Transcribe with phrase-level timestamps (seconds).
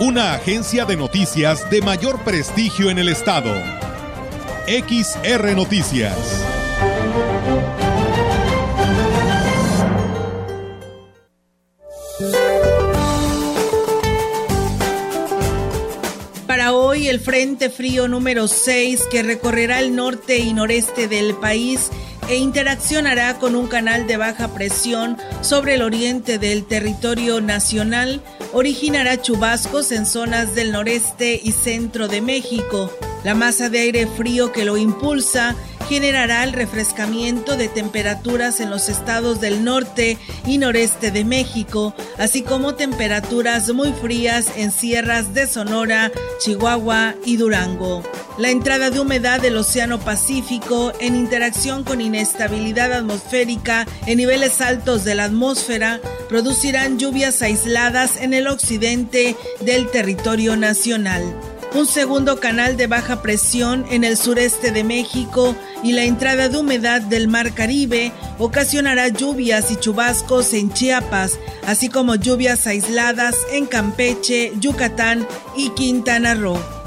[0.00, 3.52] Una agencia de noticias de mayor prestigio en el estado.
[4.66, 6.16] XR Noticias.
[16.46, 21.90] Para hoy el Frente Frío número 6 que recorrerá el norte y noreste del país
[22.30, 29.20] e interaccionará con un canal de baja presión sobre el oriente del territorio nacional, originará
[29.20, 32.92] chubascos en zonas del noreste y centro de México.
[33.24, 35.56] La masa de aire frío que lo impulsa
[35.90, 42.42] generará el refrescamiento de temperaturas en los estados del norte y noreste de México, así
[42.42, 48.04] como temperaturas muy frías en sierras de Sonora, Chihuahua y Durango.
[48.38, 55.02] La entrada de humedad del Océano Pacífico en interacción con inestabilidad atmosférica en niveles altos
[55.02, 62.76] de la atmósfera producirán lluvias aisladas en el occidente del territorio nacional un segundo canal
[62.76, 67.52] de baja presión en el sureste de México y la entrada de humedad del Mar
[67.54, 75.70] Caribe ocasionará lluvias y chubascos en Chiapas, así como lluvias aisladas en Campeche, Yucatán y
[75.70, 76.79] Quintana Roo.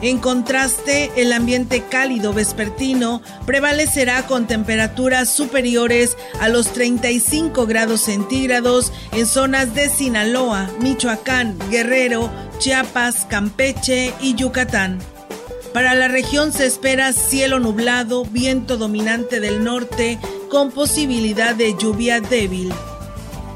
[0.00, 8.92] En contraste, el ambiente cálido vespertino prevalecerá con temperaturas superiores a los 35 grados centígrados
[9.12, 15.00] en zonas de Sinaloa, Michoacán, Guerrero, Chiapas, Campeche y Yucatán.
[15.74, 22.20] Para la región se espera cielo nublado, viento dominante del norte con posibilidad de lluvia
[22.20, 22.72] débil.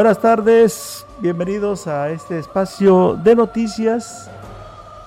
[0.00, 4.30] Buenas tardes, bienvenidos a este espacio de noticias.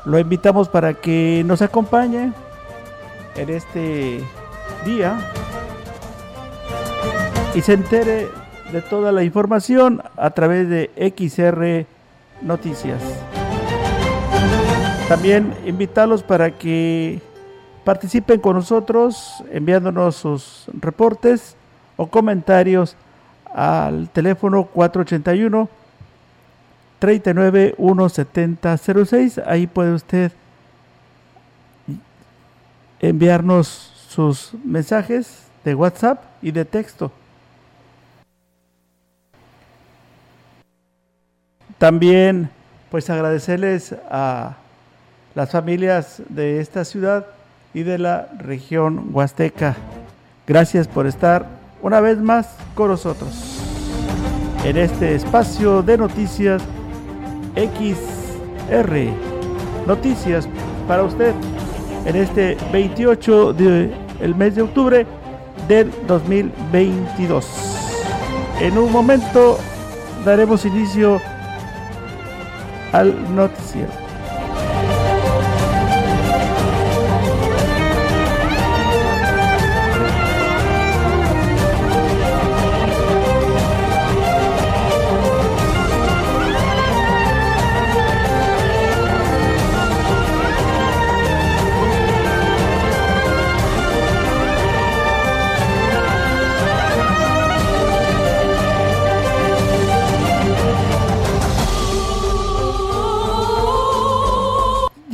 [0.06, 2.32] Lo invitamos para que nos acompañe
[3.36, 4.24] en este
[4.86, 5.18] día
[7.56, 8.28] y se entere
[8.72, 11.88] de toda la información a través de XR
[12.44, 13.02] Noticias.
[15.10, 17.20] También invitarlos para que
[17.84, 21.56] participen con nosotros enviándonos sus reportes
[21.98, 22.96] o comentarios
[23.54, 25.70] al teléfono 481
[27.00, 29.42] 39 17006.
[29.46, 30.32] Ahí puede usted
[33.00, 33.68] enviarnos
[34.08, 37.12] sus mensajes de WhatsApp y de texto.
[41.78, 42.50] También
[42.90, 44.56] pues agradecerles a
[45.36, 47.26] las familias de esta ciudad
[47.74, 49.76] y de la región huasteca.
[50.48, 53.60] Gracias por estar una vez más con nosotros
[54.64, 56.64] en este espacio de noticias
[57.56, 58.98] XR.
[59.86, 60.48] Noticias
[60.88, 61.34] para usted
[62.06, 65.06] en este 28 del el mes de octubre
[65.68, 67.46] del 2022.
[68.62, 69.60] En un momento
[70.24, 71.20] daremos inicio
[72.94, 74.03] al noticiero.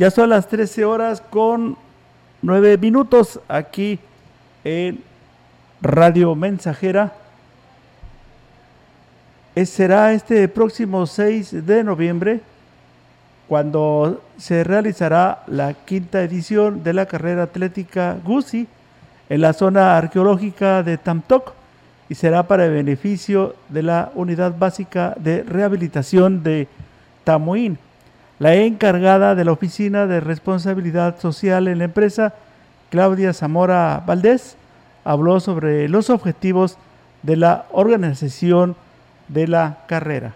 [0.00, 1.76] Ya son las 13 horas con
[2.40, 3.98] 9 minutos aquí
[4.64, 5.04] en
[5.82, 7.12] Radio Mensajera.
[9.66, 12.40] será este próximo 6 de noviembre
[13.46, 18.66] cuando se realizará la quinta edición de la carrera atlética GUSI
[19.28, 21.52] en la zona arqueológica de Tamtoc
[22.08, 26.68] y será para el beneficio de la Unidad Básica de Rehabilitación de
[27.22, 27.78] Tamuín.
[28.40, 32.32] La encargada de la Oficina de Responsabilidad Social en la empresa,
[32.88, 34.56] Claudia Zamora Valdés,
[35.04, 36.78] habló sobre los objetivos
[37.22, 38.76] de la organización
[39.28, 40.32] de la carrera.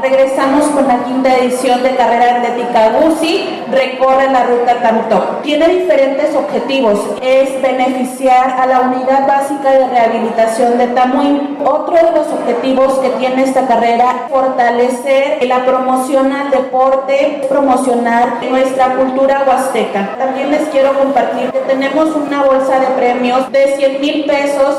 [0.00, 5.40] Regresamos con la quinta edición de Carrera Atlética GUSI, recorre la ruta Tanto.
[5.42, 11.58] Tiene diferentes objetivos, es beneficiar a la Unidad Básica de Rehabilitación de Tamuín.
[11.64, 18.94] Otro de los objetivos que tiene esta carrera, fortalecer la promoción al deporte, promocionar nuestra
[18.94, 20.14] cultura huasteca.
[20.16, 24.78] También les quiero compartir que tenemos una bolsa de premios de 100 mil pesos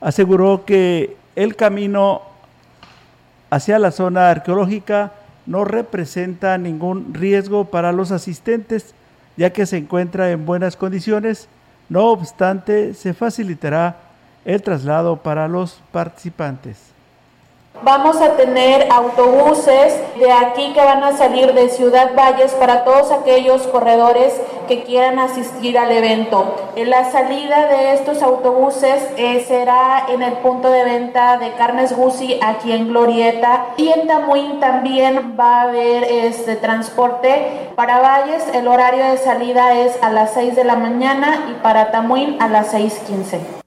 [0.00, 2.22] aseguró que el camino
[3.50, 5.12] hacia la zona arqueológica
[5.46, 8.94] no representa ningún riesgo para los asistentes,
[9.36, 11.48] ya que se encuentra en buenas condiciones.
[11.88, 13.96] No obstante, se facilitará
[14.44, 16.85] el traslado para los participantes.
[17.82, 23.12] Vamos a tener autobuses de aquí que van a salir de Ciudad Valles para todos
[23.12, 26.56] aquellos corredores que quieran asistir al evento.
[26.76, 32.40] La salida de estos autobuses eh, será en el punto de venta de carnes Gucci
[32.42, 38.42] aquí en Glorieta y en Tamuín también va a haber este transporte para Valles.
[38.54, 42.48] El horario de salida es a las 6 de la mañana y para Tamuín a
[42.48, 43.65] las 6.15.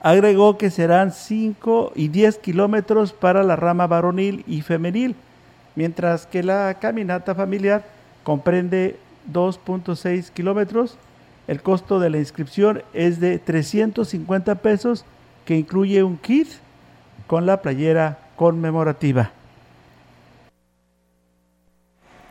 [0.00, 5.16] Agregó que serán 5 y 10 kilómetros para la rama varonil y femenil,
[5.74, 7.84] mientras que la caminata familiar
[8.22, 8.98] comprende
[9.32, 10.96] 2.6 kilómetros.
[11.48, 15.04] El costo de la inscripción es de 350 pesos,
[15.44, 16.48] que incluye un kit
[17.26, 19.32] con la playera conmemorativa.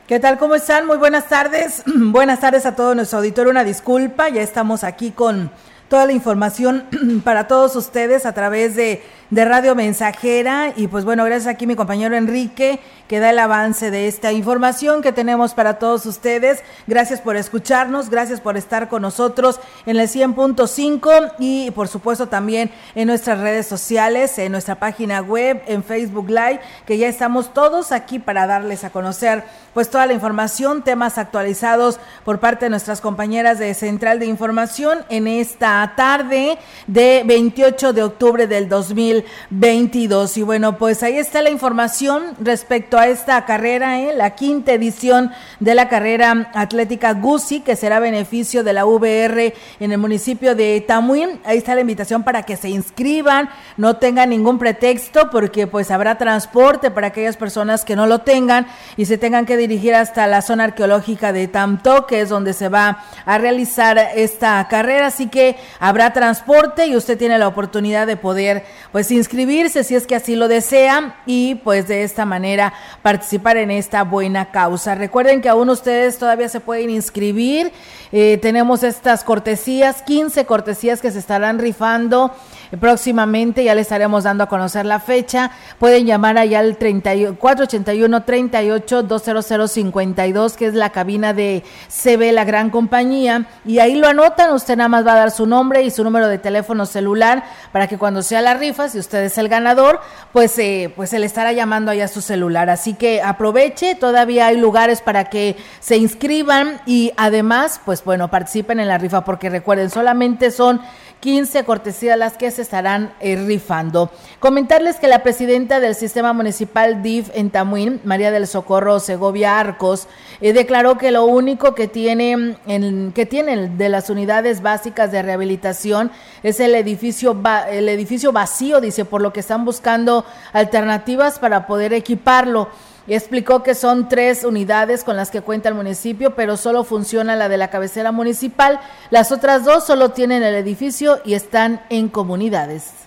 [0.07, 0.37] ¿Qué tal?
[0.37, 0.87] ¿Cómo están?
[0.87, 1.83] Muy buenas tardes.
[1.95, 3.51] buenas tardes a todo nuestro auditorio.
[3.51, 5.51] Una disculpa, ya estamos aquí con
[5.89, 6.85] toda la información
[7.23, 10.73] para todos ustedes a través de de Radio Mensajera.
[10.75, 15.01] Y pues bueno, gracias aquí mi compañero Enrique que da el avance de esta información
[15.01, 16.61] que tenemos para todos ustedes.
[16.87, 22.69] Gracias por escucharnos, gracias por estar con nosotros en el 100.5 y por supuesto también
[22.95, 27.91] en nuestras redes sociales, en nuestra página web, en Facebook Live, que ya estamos todos
[27.91, 29.43] aquí para darles a conocer
[29.73, 35.05] pues toda la información, temas actualizados por parte de nuestras compañeras de Central de Información
[35.09, 36.57] en esta tarde
[36.87, 39.16] de 28 de octubre del 2000
[39.49, 44.13] 22 Y bueno, pues ahí está la información respecto a esta carrera, ¿eh?
[44.15, 49.91] la quinta edición de la carrera atlética GUSI, que será beneficio de la VR en
[49.91, 51.39] el municipio de Tamuín.
[51.45, 56.17] Ahí está la invitación para que se inscriban, no tengan ningún pretexto, porque pues habrá
[56.17, 60.41] transporte para aquellas personas que no lo tengan y se tengan que dirigir hasta la
[60.41, 65.07] zona arqueológica de Tamto, que es donde se va a realizar esta carrera.
[65.07, 69.95] Así que habrá transporte y usted tiene la oportunidad de poder pues pues, inscribirse si
[69.95, 74.95] es que así lo desean y pues de esta manera participar en esta buena causa.
[74.95, 77.71] Recuerden que aún ustedes todavía se pueden inscribir.
[78.11, 82.33] Eh, tenemos estas cortesías, 15 cortesías que se estarán rifando
[82.79, 85.51] próximamente, ya le estaremos dando a conocer la fecha.
[85.79, 92.69] Pueden llamar allá al 481 38 20052, que es la cabina de CB, la gran
[92.69, 96.03] compañía, y ahí lo anotan, usted nada más va a dar su nombre y su
[96.03, 99.99] número de teléfono celular para que cuando sea la rifa, si usted es el ganador,
[100.31, 102.69] pues, eh, pues se le estará llamando allá su celular.
[102.69, 108.79] Así que aproveche, todavía hay lugares para que se inscriban y además, pues bueno, participen
[108.79, 110.81] en la rifa, porque recuerden, solamente son
[111.19, 114.11] 15 cortesías las que se estarán eh, rifando.
[114.39, 120.07] Comentarles que la presidenta del sistema municipal DIF en Tamuín, María del Socorro Segovia Arcos,
[120.41, 125.21] eh, declaró que lo único que tiene en, que tienen de las unidades básicas de
[125.21, 126.11] rehabilitación
[126.43, 127.35] es el edificio
[127.69, 132.69] el edificio vacío, dice, por lo que están buscando alternativas para poder equiparlo
[133.07, 137.35] y explicó que son tres unidades con las que cuenta el municipio, pero solo funciona
[137.35, 138.79] la de la cabecera municipal.
[139.09, 143.06] Las otras dos solo tienen el edificio y están en comunidades.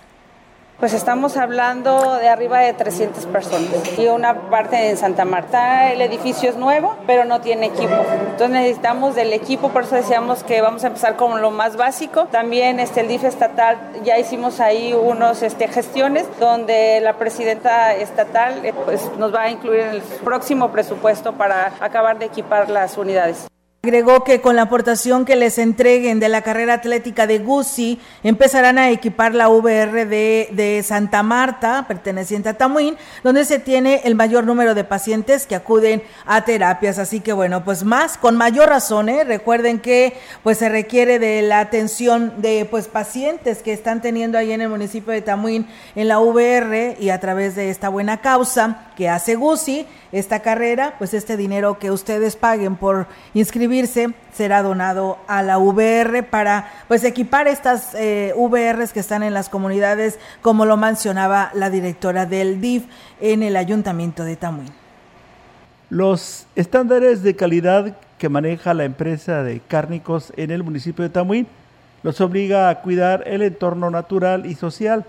[0.81, 5.91] Pues estamos hablando de arriba de 300 personas y una parte en Santa Marta.
[5.91, 7.93] El edificio es nuevo, pero no tiene equipo.
[8.31, 12.25] Entonces necesitamos del equipo, por eso decíamos que vamos a empezar con lo más básico.
[12.31, 18.65] También este, el DIF estatal, ya hicimos ahí unos este, gestiones donde la presidenta estatal
[18.65, 22.97] eh, pues, nos va a incluir en el próximo presupuesto para acabar de equipar las
[22.97, 23.51] unidades.
[23.83, 28.77] Agregó que con la aportación que les entreguen de la carrera atlética de Guzzi, empezarán
[28.77, 34.45] a equipar la VR de, Santa Marta, perteneciente a Tamuín, donde se tiene el mayor
[34.45, 36.99] número de pacientes que acuden a terapias.
[36.99, 39.23] Así que bueno, pues más, con mayor razón, ¿eh?
[39.23, 44.51] recuerden que pues se requiere de la atención de pues pacientes que están teniendo ahí
[44.51, 48.91] en el municipio de Tamuín en la VR y a través de esta buena causa
[48.95, 55.17] que hace Guzzi, esta carrera, pues este dinero que ustedes paguen por inscribirse será donado
[55.27, 60.65] a la VR para pues equipar estas eh, VRs que están en las comunidades, como
[60.65, 62.83] lo mencionaba la directora del DIF
[63.19, 64.69] en el ayuntamiento de Tamuín.
[65.89, 71.47] Los estándares de calidad que maneja la empresa de cárnicos en el municipio de Tamuín
[72.03, 75.05] los obliga a cuidar el entorno natural y social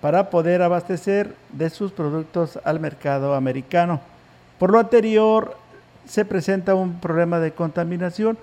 [0.00, 4.00] para poder abastecer de sus productos al mercado americano.
[4.58, 5.56] Por lo anterior,
[6.06, 8.38] se presenta un problema de contaminación.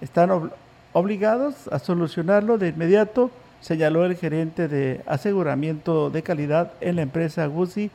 [0.00, 0.50] Están
[0.92, 7.46] obligados a solucionarlo de inmediato, señaló el gerente de aseguramiento de calidad en la empresa
[7.46, 7.90] Guzzi,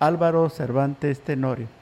[0.00, 1.81] Álvaro Cervantes Tenorio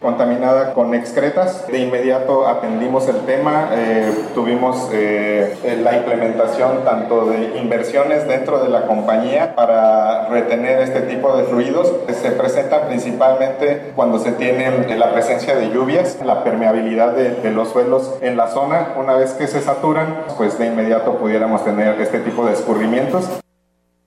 [0.00, 1.66] contaminada con excretas.
[1.66, 8.70] De inmediato atendimos el tema, eh, tuvimos eh, la implementación tanto de inversiones dentro de
[8.70, 11.92] la compañía para retener este tipo de fluidos.
[12.08, 17.68] Se presentan principalmente cuando se tiene la presencia de lluvias, la permeabilidad de, de los
[17.68, 18.94] suelos en la zona.
[18.98, 23.28] Una vez que se saturan, pues de inmediato pudiéramos tener este tipo de escurrimientos.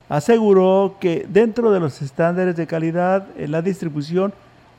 [0.08, 4.34] Aseguró que dentro de los estándares de calidad en la distribución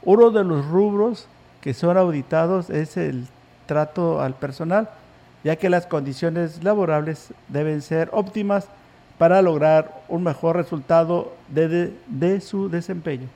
[0.06, 1.28] uno de los rubros
[1.62, 3.28] que son auditados es el
[3.66, 4.90] trato al personal,
[5.44, 8.68] ya que las condiciones laborables deben ser óptimas
[9.18, 13.28] para lograr un mejor resultado de, de, su desempeño.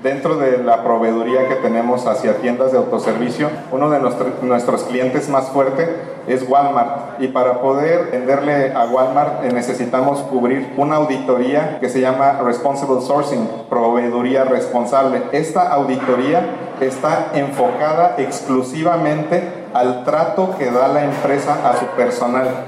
[0.00, 5.50] Dentro de la proveeduría que tenemos hacia tiendas de autoservicio, uno de nuestros clientes más
[5.50, 5.88] fuerte
[6.26, 7.20] es Walmart.
[7.20, 13.00] Y para poder venderle a Walmart eh, necesitamos cubrir una auditoría que se llama Responsible
[13.00, 15.22] Sourcing, proveeduría responsable.
[15.32, 16.46] Esta auditoría
[16.80, 22.66] está enfocada exclusivamente al trato que da la empresa a su personal.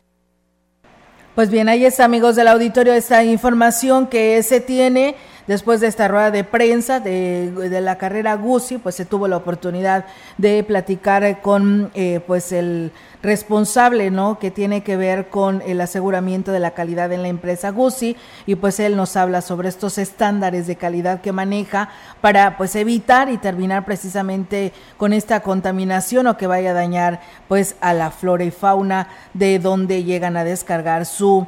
[1.34, 5.16] Pues bien, ahí está, amigos del auditorio, esta información que se tiene
[5.46, 10.06] Después de esta rueda de prensa de, la carrera Guzzi, pues se tuvo la oportunidad
[10.38, 14.38] de platicar con eh, pues el responsable, ¿no?
[14.38, 18.54] Que tiene que ver con el aseguramiento de la calidad en la empresa Guzzi y
[18.54, 21.90] pues él nos habla sobre estos estándares de calidad que maneja
[22.22, 27.76] para pues evitar y terminar precisamente con esta contaminación o que vaya a dañar pues
[27.80, 31.46] a la flora y fauna de donde llegan a descargar su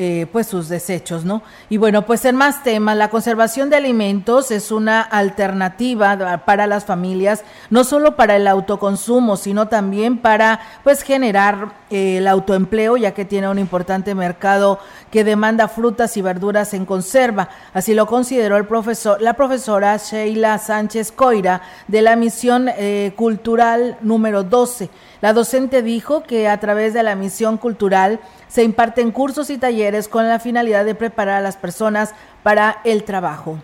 [0.00, 1.42] eh, pues sus desechos, ¿no?
[1.68, 6.84] Y bueno, pues en más temas, la conservación de alimentos es una alternativa para las
[6.84, 13.12] familias, no solo para el autoconsumo, sino también para pues generar eh, el autoempleo, ya
[13.12, 14.78] que tiene un importante mercado
[15.10, 17.48] que demanda frutas y verduras en conserva.
[17.74, 23.96] Así lo consideró el profesor, la profesora Sheila Sánchez Coira de la misión eh, cultural
[24.00, 24.90] número 12.
[25.20, 30.06] La docente dijo que a través de la misión cultural se imparten cursos y talleres
[30.06, 33.58] con la finalidad de preparar a las personas para el trabajo.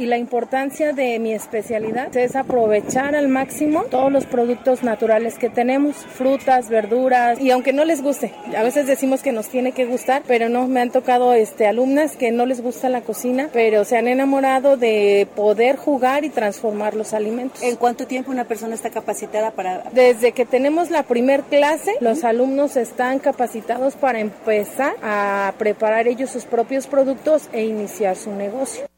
[0.00, 5.50] Y la importancia de mi especialidad es aprovechar al máximo todos los productos naturales que
[5.50, 9.84] tenemos, frutas, verduras y aunque no les guste, a veces decimos que nos tiene que
[9.84, 13.84] gustar, pero no me han tocado este alumnas que no les gusta la cocina, pero
[13.84, 17.62] se han enamorado de poder jugar y transformar los alimentos.
[17.62, 22.24] ¿En cuánto tiempo una persona está capacitada para Desde que tenemos la primer clase, los
[22.24, 28.88] alumnos están capacitados para empezar a preparar ellos sus propios productos e iniciar su negocio.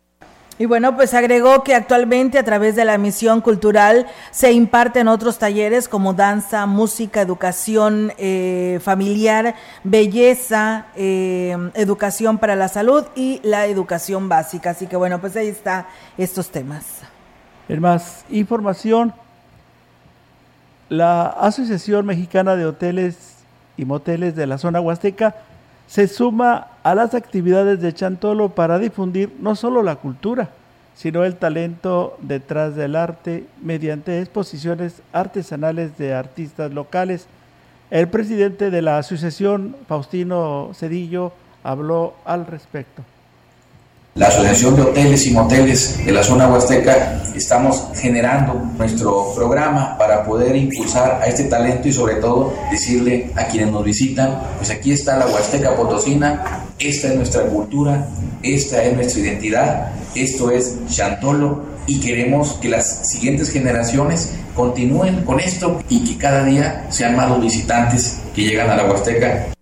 [0.62, 5.36] Y bueno, pues agregó que actualmente a través de la misión cultural se imparten otros
[5.36, 13.66] talleres como danza, música, educación eh, familiar, belleza, eh, educación para la salud y la
[13.66, 14.70] educación básica.
[14.70, 17.00] Así que bueno, pues ahí está estos temas.
[17.68, 19.12] En más información,
[20.88, 23.38] la Asociación Mexicana de Hoteles
[23.76, 25.34] y Moteles de la zona Huasteca
[25.86, 30.50] se suma a las actividades de Chantolo para difundir no solo la cultura,
[30.94, 37.26] sino el talento detrás del arte mediante exposiciones artesanales de artistas locales.
[37.90, 43.02] El presidente de la asociación, Faustino Cedillo, habló al respecto.
[44.14, 50.22] La Asociación de Hoteles y Moteles de la zona huasteca estamos generando nuestro programa para
[50.22, 54.92] poder impulsar a este talento y sobre todo decirle a quienes nos visitan, pues aquí
[54.92, 58.06] está la Huasteca Potosina, esta es nuestra cultura,
[58.42, 65.40] esta es nuestra identidad, esto es Chantolo y queremos que las siguientes generaciones continúen con
[65.40, 69.52] esto y que cada día sean más los visitantes que llegan a la Huasteca.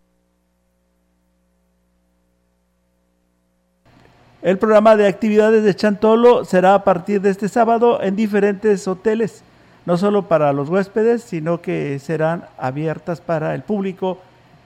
[4.42, 9.44] El programa de actividades de Chantolo será a partir de este sábado en diferentes hoteles,
[9.84, 14.18] no solo para los huéspedes, sino que serán abiertas para el público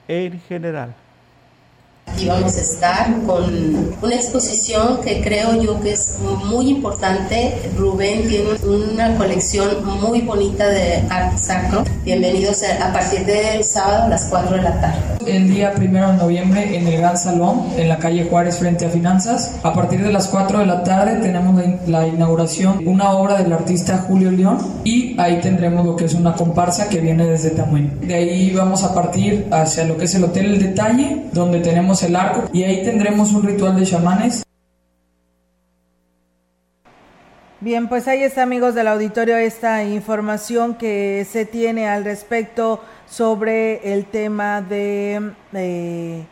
[0.07, 0.95] en general.
[2.17, 7.69] Y vamos a estar con una exposición que creo yo que es muy importante.
[7.77, 9.67] Rubén tiene una colección
[9.99, 11.83] muy bonita de arte sacro.
[12.05, 14.97] Bienvenidos a partir del sábado a las 4 de la tarde.
[15.27, 18.89] El día primero de noviembre en el Gran Salón, en la calle Juárez frente a
[18.89, 19.55] Finanzas.
[19.63, 23.51] A partir de las 4 de la tarde tenemos la inauguración de una obra del
[23.51, 27.99] artista Julio León y ahí tendremos lo que es una comparsa que viene desde Tamuín.
[28.01, 31.94] De ahí vamos a partir hacia lo que es el Hotel El Detalle, donde tenemos
[32.03, 34.43] el arco y ahí tendremos un ritual de chamanes.
[37.61, 43.93] Bien, pues ahí está amigos del auditorio esta información que se tiene al respecto sobre
[43.93, 45.31] el tema de...
[45.53, 46.25] Eh,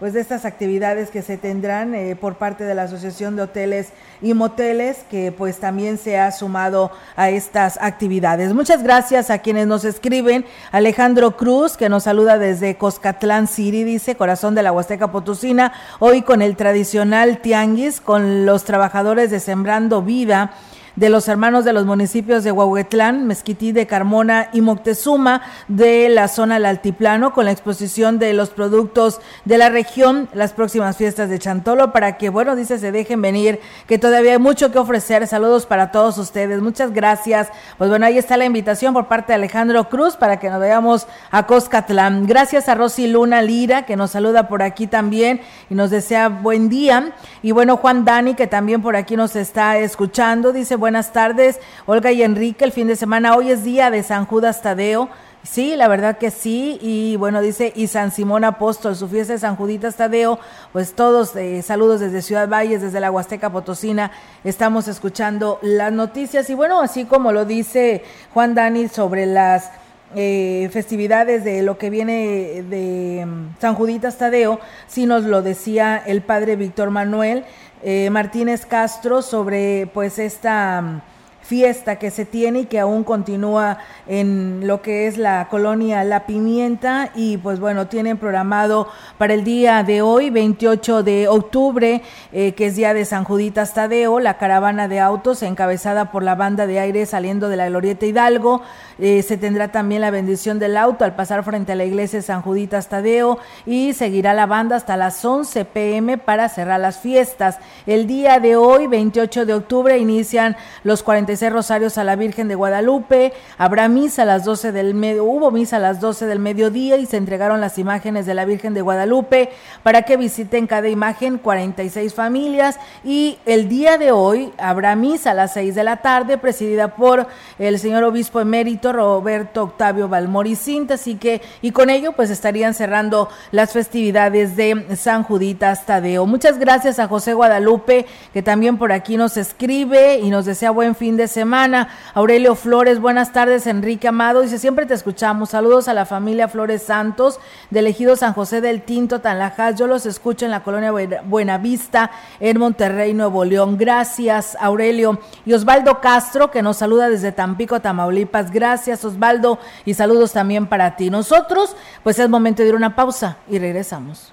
[0.00, 3.90] pues de estas actividades que se tendrán eh, por parte de la Asociación de Hoteles
[4.22, 8.54] y Moteles, que pues también se ha sumado a estas actividades.
[8.54, 10.46] Muchas gracias a quienes nos escriben.
[10.72, 16.22] Alejandro Cruz, que nos saluda desde Coscatlán City, dice, corazón de la Huasteca Potosina, hoy
[16.22, 20.54] con el tradicional tianguis, con los trabajadores de Sembrando Vida
[20.96, 26.28] de los hermanos de los municipios de Huahuetlán, Mezquití de Carmona y Moctezuma de la
[26.28, 31.28] zona del Altiplano con la exposición de los productos de la región, las próximas fiestas
[31.28, 35.26] de Chantolo para que, bueno, dice, se dejen venir, que todavía hay mucho que ofrecer.
[35.26, 36.60] Saludos para todos ustedes.
[36.60, 37.48] Muchas gracias.
[37.78, 41.06] Pues bueno, ahí está la invitación por parte de Alejandro Cruz para que nos veamos
[41.30, 42.26] a Coscatlán.
[42.26, 46.68] Gracias a Rosy Luna Lira, que nos saluda por aquí también y nos desea buen
[46.68, 47.12] día.
[47.42, 51.60] Y bueno, Juan Dani, que también por aquí nos está escuchando, dice, buenas tardes.
[51.86, 55.08] Olga y Enrique, el fin de semana, hoy es día de San Judas Tadeo.
[55.42, 56.78] Sí, la verdad que sí.
[56.82, 60.40] Y bueno, dice, y San Simón Apóstol, su fiesta de San Juditas Tadeo.
[60.72, 64.10] Pues todos, eh, saludos desde Ciudad Valles, desde la Huasteca Potosina.
[64.42, 66.50] Estamos escuchando las noticias.
[66.50, 68.02] Y bueno, así como lo dice
[68.34, 69.70] Juan Dani sobre las
[70.16, 76.02] eh, festividades de lo que viene de mm, San Juditas Tadeo, sí nos lo decía
[76.04, 77.44] el padre Víctor Manuel
[77.82, 81.02] eh, Martínez Castro sobre pues esta
[81.50, 86.24] fiesta que se tiene y que aún continúa en lo que es la colonia La
[86.24, 88.86] Pimienta y pues bueno, tienen programado
[89.18, 93.74] para el día de hoy, 28 de octubre, eh, que es día de San Juditas
[93.74, 98.06] Tadeo, la caravana de autos encabezada por la banda de aire saliendo de la Glorieta
[98.06, 98.62] Hidalgo,
[99.00, 102.22] eh, se tendrá también la bendición del auto al pasar frente a la iglesia de
[102.22, 107.58] San Juditas Tadeo y seguirá la banda hasta las 11 pm para cerrar las fiestas.
[107.86, 112.54] El día de hoy, 28 de octubre, inician los 45 rosarios a la Virgen de
[112.54, 116.96] Guadalupe, habrá misa a las 12 del medio, hubo misa a las 12 del mediodía
[116.98, 119.50] y se entregaron las imágenes de la Virgen de Guadalupe
[119.82, 122.78] para que visiten cada imagen 46 familias.
[123.04, 127.26] Y el día de hoy habrá misa a las 6 de la tarde presidida por
[127.58, 133.28] el señor obispo emérito Roberto Octavio Valmoricint, así que y con ello pues estarían cerrando
[133.52, 136.26] las festividades de San Juditas Tadeo.
[136.26, 140.94] Muchas gracias a José Guadalupe que también por aquí nos escribe y nos desea buen
[140.94, 141.88] fin de semana.
[142.14, 143.66] Aurelio Flores, buenas tardes.
[143.66, 145.50] Enrique Amado dice, siempre te escuchamos.
[145.50, 149.76] Saludos a la familia Flores Santos, del ejido San José del Tinto, Tanlajas.
[149.76, 150.92] Yo los escucho en la colonia
[151.24, 153.76] Buenavista, en Monterrey, Nuevo León.
[153.78, 155.20] Gracias, Aurelio.
[155.44, 158.50] Y Osvaldo Castro, que nos saluda desde Tampico, Tamaulipas.
[158.50, 159.58] Gracias, Osvaldo.
[159.84, 161.10] Y saludos también para ti.
[161.10, 164.32] Nosotros, pues es momento de ir a una pausa y regresamos.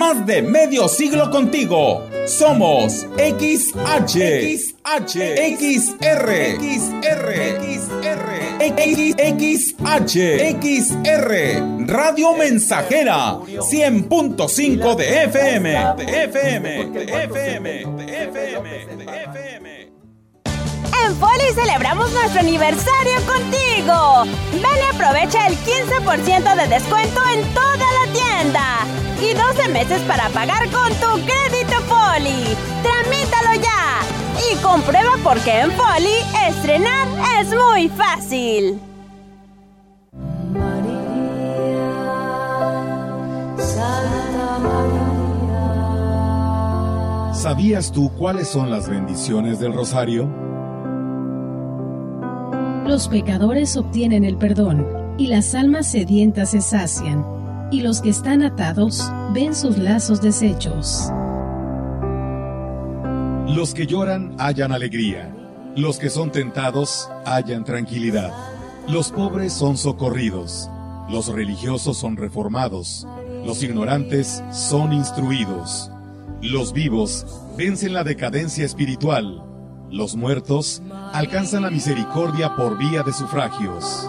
[0.00, 4.16] Más de medio siglo contigo Somos XH,
[4.56, 5.14] XH,
[5.58, 7.28] XR, XR,
[7.60, 8.24] XR,
[9.36, 10.16] XH,
[10.58, 19.92] XR, Radio Mensajera, 100.5 de FM, de FM, de FM, de FM, de FM.
[21.04, 24.24] En Foli celebramos nuestro aniversario contigo.
[24.52, 30.30] Ven y aprovecha el 15% de descuento en toda la tienda y 12 meses para
[30.30, 32.56] pagar con tu crédito Poli.
[32.82, 34.00] Tramítalo ya
[34.50, 36.14] y comprueba por qué en Poli
[36.48, 37.06] estrenar
[37.40, 38.80] es muy fácil.
[47.34, 50.28] ¿Sabías tú cuáles son las bendiciones del rosario?
[52.86, 54.86] Los pecadores obtienen el perdón
[55.18, 57.39] y las almas sedientas se sacian
[57.70, 61.10] y los que están atados ven sus lazos deshechos.
[63.46, 65.34] Los que lloran hallan alegría,
[65.76, 68.32] los que son tentados hallan tranquilidad,
[68.88, 70.68] los pobres son socorridos,
[71.08, 73.06] los religiosos son reformados,
[73.44, 75.90] los ignorantes son instruidos,
[76.42, 79.44] los vivos vencen la decadencia espiritual,
[79.90, 84.08] los muertos alcanzan la misericordia por vía de sufragios.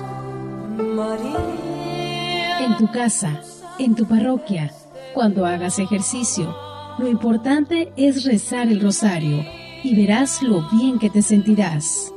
[2.62, 3.42] En tu casa,
[3.80, 4.72] en tu parroquia,
[5.16, 6.56] cuando hagas ejercicio,
[7.00, 9.44] lo importante es rezar el rosario
[9.84, 12.14] y verás lo bien que te sentirás.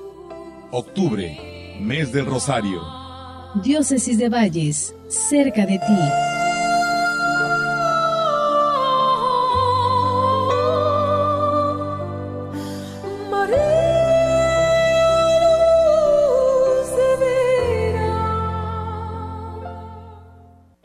[0.70, 2.82] Octubre, mes del rosario.
[3.62, 6.33] Diócesis de Valles, cerca de ti.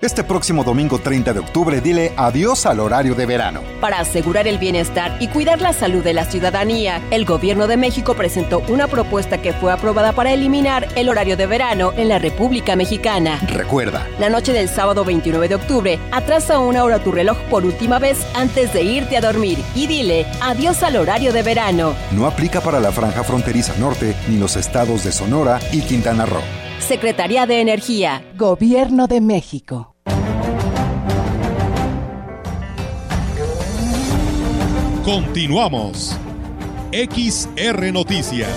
[0.01, 3.59] Este próximo domingo 30 de octubre dile adiós al horario de verano.
[3.81, 8.13] Para asegurar el bienestar y cuidar la salud de la ciudadanía, el Gobierno de México
[8.13, 12.77] presentó una propuesta que fue aprobada para eliminar el horario de verano en la República
[12.77, 13.41] Mexicana.
[13.49, 17.99] Recuerda, la noche del sábado 29 de octubre, atrasa una hora tu reloj por última
[17.99, 21.93] vez antes de irte a dormir y dile adiós al horario de verano.
[22.11, 26.68] No aplica para la franja fronteriza norte ni los estados de Sonora y Quintana Roo.
[26.79, 28.23] Secretaría de Energía.
[28.35, 29.95] Gobierno de México.
[35.03, 36.17] Continuamos.
[36.91, 38.49] XR Noticias.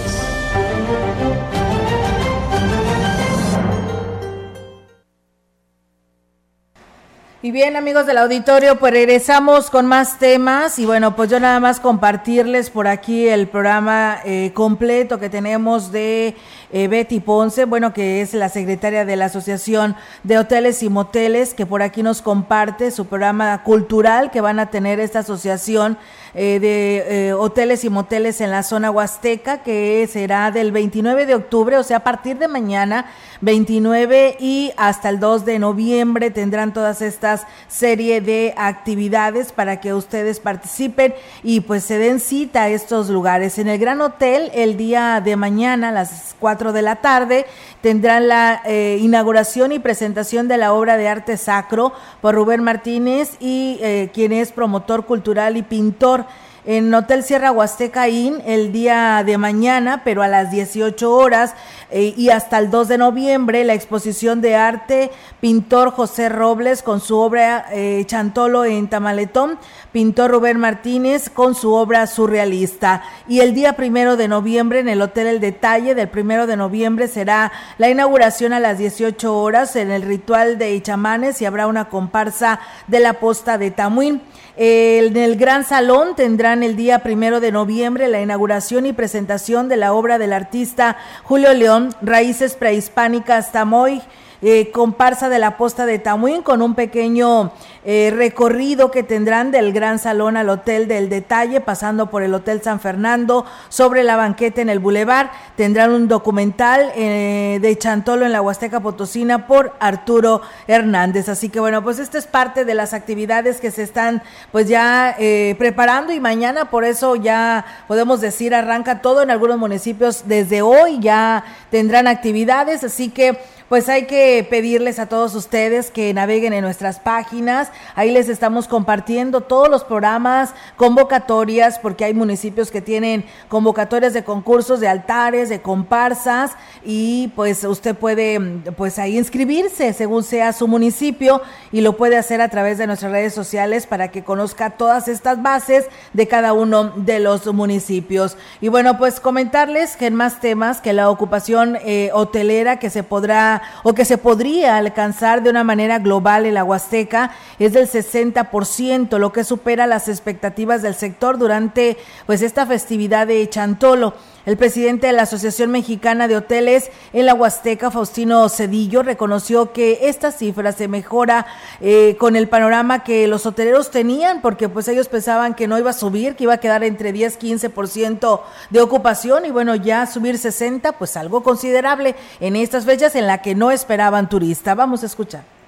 [7.44, 11.58] Y bien, amigos del auditorio, pues regresamos con más temas y bueno, pues yo nada
[11.58, 16.36] más compartirles por aquí el programa eh, completo que tenemos de
[16.72, 21.54] eh, Betty Ponce, bueno, que es la secretaria de la Asociación de Hoteles y Moteles,
[21.54, 25.98] que por aquí nos comparte su programa cultural que van a tener esta asociación
[26.34, 31.34] eh, de eh, hoteles y moteles en la zona huasteca, que será del 29 de
[31.34, 33.04] octubre, o sea, a partir de mañana,
[33.42, 39.92] 29 y hasta el 2 de noviembre tendrán todas estas serie de actividades para que
[39.92, 43.58] ustedes participen y pues se den cita a estos lugares.
[43.58, 47.46] En el Gran Hotel, el día de mañana, a las 4 de la tarde,
[47.80, 53.36] tendrán la eh, inauguración y presentación de la obra de arte sacro por Rubén Martínez
[53.40, 53.80] y
[54.12, 56.26] quien es promotor cultural y pintor
[56.64, 61.54] en Hotel Sierra Huasteca Inn el día de mañana, pero a las 18 horas
[61.90, 67.00] eh, y hasta el 2 de noviembre, la exposición de arte pintor José Robles con
[67.00, 69.58] su obra eh, Chantolo en Tamaletón,
[69.90, 73.02] pintor Rubén Martínez con su obra surrealista.
[73.26, 77.08] Y el día primero de noviembre en el Hotel El Detalle, del primero de noviembre
[77.08, 81.88] será la inauguración a las 18 horas en el ritual de chamanes y habrá una
[81.88, 84.22] comparsa de la posta de Tamuín.
[84.56, 89.78] En el Gran Salón tendrán el día primero de noviembre la inauguración y presentación de
[89.78, 94.02] la obra del artista Julio León, Raíces Prehispánicas Tamoy
[94.44, 97.52] eh, comparsa de la posta de Tamuín con un pequeño
[97.84, 102.62] eh, recorrido que tendrán del Gran Salón al Hotel del Detalle, pasando por el Hotel
[102.62, 105.30] San Fernando, sobre la banqueta en el Boulevard.
[105.56, 111.28] Tendrán un documental eh, de Chantolo en la Huasteca Potosina por Arturo Hernández.
[111.28, 115.16] Así que bueno, pues esta es parte de las actividades que se están pues ya
[115.58, 120.98] preparando y mañana por eso ya podemos decir arranca todo en algunos municipios desde hoy
[121.00, 122.84] ya tendrán actividades.
[122.84, 128.10] Así que pues hay que pedirles a todos ustedes que naveguen en nuestras páginas Ahí
[128.10, 134.80] les estamos compartiendo todos los programas, convocatorias, porque hay municipios que tienen convocatorias de concursos,
[134.80, 136.52] de altares, de comparsas
[136.84, 138.40] y pues usted puede
[138.76, 143.12] pues ahí inscribirse según sea su municipio y lo puede hacer a través de nuestras
[143.12, 148.36] redes sociales para que conozca todas estas bases de cada uno de los municipios.
[148.60, 153.02] Y bueno, pues comentarles que en más temas que la ocupación eh, hotelera que se
[153.02, 157.32] podrá o que se podría alcanzar de una manera global en la Huasteca
[157.64, 161.96] es del 60%, lo que supera las expectativas del sector durante
[162.26, 164.14] pues esta festividad de Chantolo.
[164.44, 170.08] El presidente de la Asociación Mexicana de Hoteles en la Huasteca, Faustino Cedillo, reconoció que
[170.08, 171.46] esta cifra se mejora
[171.80, 175.90] eh, con el panorama que los hoteleros tenían, porque pues ellos pensaban que no iba
[175.90, 180.38] a subir, que iba a quedar entre 10 15% de ocupación y bueno, ya subir
[180.38, 184.74] 60, pues algo considerable en estas fechas en la que no esperaban turista.
[184.74, 185.61] Vamos a escuchar.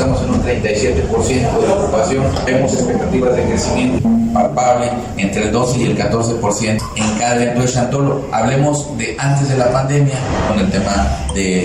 [0.00, 2.24] Estamos en un 37% de ocupación.
[2.46, 7.68] Vemos expectativas de crecimiento palpable entre el 12 y el 14% en cada evento de
[7.68, 8.22] Chantolo.
[8.32, 10.14] Hablemos de antes de la pandemia
[10.48, 11.62] con el tema de,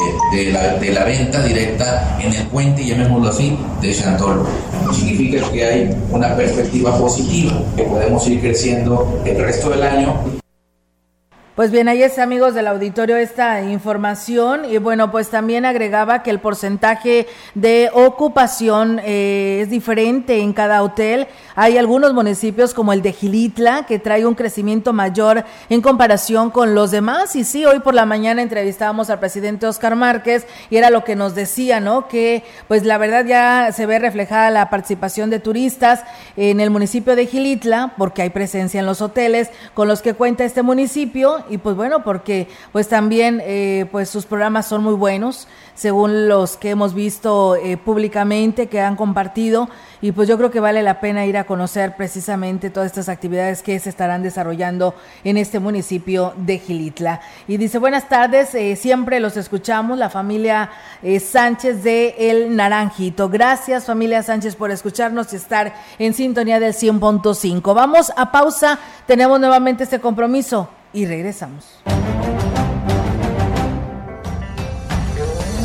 [0.51, 4.45] la, de la venta directa en el puente, llamémoslo así, de Chantolo.
[4.93, 10.13] Significa que hay una perspectiva positiva, que podemos ir creciendo el resto del año
[11.55, 16.29] pues bien, ahí es amigos del auditorio esta información y bueno, pues también agregaba que
[16.29, 21.27] el porcentaje de ocupación eh, es diferente en cada hotel.
[21.55, 26.75] Hay algunos municipios como el de Gilitla que trae un crecimiento mayor en comparación con
[26.75, 30.89] los demás y sí, hoy por la mañana entrevistábamos al presidente Oscar Márquez y era
[30.89, 32.09] lo que nos decía, ¿no?
[32.09, 36.03] Que pues la verdad ya se ve reflejada la participación de turistas
[36.35, 40.43] en el municipio de Gilitla porque hay presencia en los hoteles con los que cuenta
[40.43, 45.47] este municipio y pues bueno, porque pues también eh, pues sus programas son muy buenos,
[45.75, 49.69] según los que hemos visto eh, públicamente, que han compartido,
[50.01, 53.61] y pues yo creo que vale la pena ir a conocer precisamente todas estas actividades
[53.61, 57.21] que se estarán desarrollando en este municipio de Gilitla.
[57.47, 60.69] Y dice, buenas tardes, eh, siempre los escuchamos, la familia
[61.19, 63.29] Sánchez de El Naranjito.
[63.29, 67.73] Gracias familia Sánchez por escucharnos y estar en sintonía del 100.5.
[67.73, 71.81] Vamos a pausa, tenemos nuevamente este compromiso y regresamos.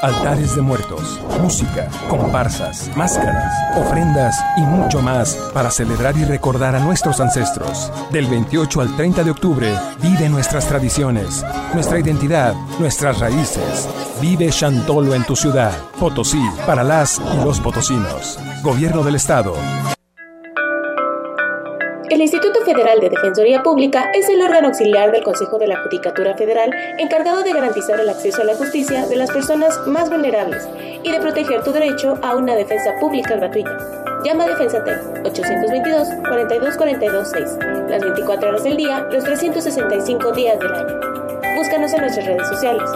[0.00, 6.78] Altares de muertos, música, comparsas, máscaras, ofrendas y mucho más para celebrar y recordar a
[6.78, 7.90] nuestros ancestros.
[8.12, 13.88] Del 28 al 30 de octubre, vive nuestras tradiciones, nuestra identidad, nuestras raíces.
[14.20, 15.72] Vive Chantolo en tu ciudad.
[15.98, 18.38] Potosí, para las y los potosinos.
[18.62, 19.56] Gobierno del Estado.
[22.10, 26.34] El Instituto Federal de Defensoría Pública es el órgano auxiliar del Consejo de la Judicatura
[26.34, 30.66] Federal encargado de garantizar el acceso a la justicia de las personas más vulnerables
[31.02, 33.76] y de proteger tu derecho a una defensa pública gratuita.
[34.24, 34.82] Llama a Defensa
[35.22, 41.00] 822 42 42 6 las 24 horas del día, los 365 días del año.
[41.56, 42.90] Búscanos en nuestras redes sociales.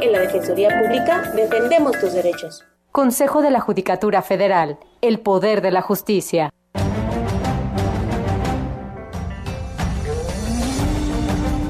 [0.00, 2.64] En la Defensoría Pública defendemos tus derechos.
[2.92, 6.52] Consejo de la Judicatura Federal, el poder de la justicia.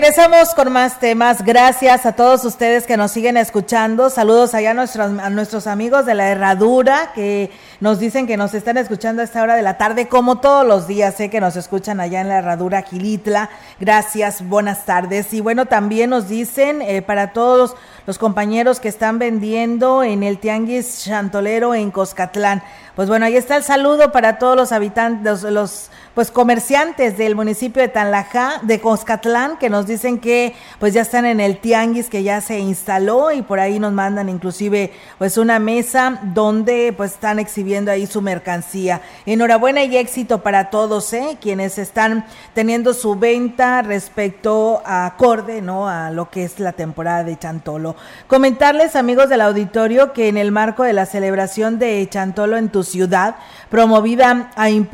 [0.00, 1.44] Regresamos con más temas.
[1.44, 4.08] Gracias a todos ustedes que nos siguen escuchando.
[4.08, 8.54] Saludos allá a nuestros, a nuestros amigos de la Herradura que nos dicen que nos
[8.54, 11.16] están escuchando a esta hora de la tarde, como todos los días.
[11.16, 13.50] Sé que nos escuchan allá en la Herradura Gilitla.
[13.78, 15.34] Gracias, buenas tardes.
[15.34, 20.38] Y bueno, también nos dicen eh, para todos los compañeros que están vendiendo en el
[20.38, 22.62] Tianguis Chantolero en Coscatlán.
[22.96, 27.82] Pues bueno, ahí está el saludo para todos los habitantes, los, pues comerciantes del municipio
[27.82, 32.22] de Tanlajá, de Coscatlán, que nos dicen que pues ya están en el tianguis que
[32.22, 37.38] ya se instaló y por ahí nos mandan inclusive pues una mesa donde pues están
[37.38, 39.02] exhibiendo ahí su mercancía.
[39.24, 41.38] Enhorabuena y éxito para todos, ¿eh?
[41.40, 45.88] quienes están teniendo su venta respecto a acorde, ¿no?
[45.88, 47.94] A lo que es la temporada de Chantolo.
[48.26, 52.82] Comentarles, amigos del auditorio, que en el marco de la celebración de Chantolo en tu
[52.82, 53.36] ciudad,
[53.68, 54.50] promovida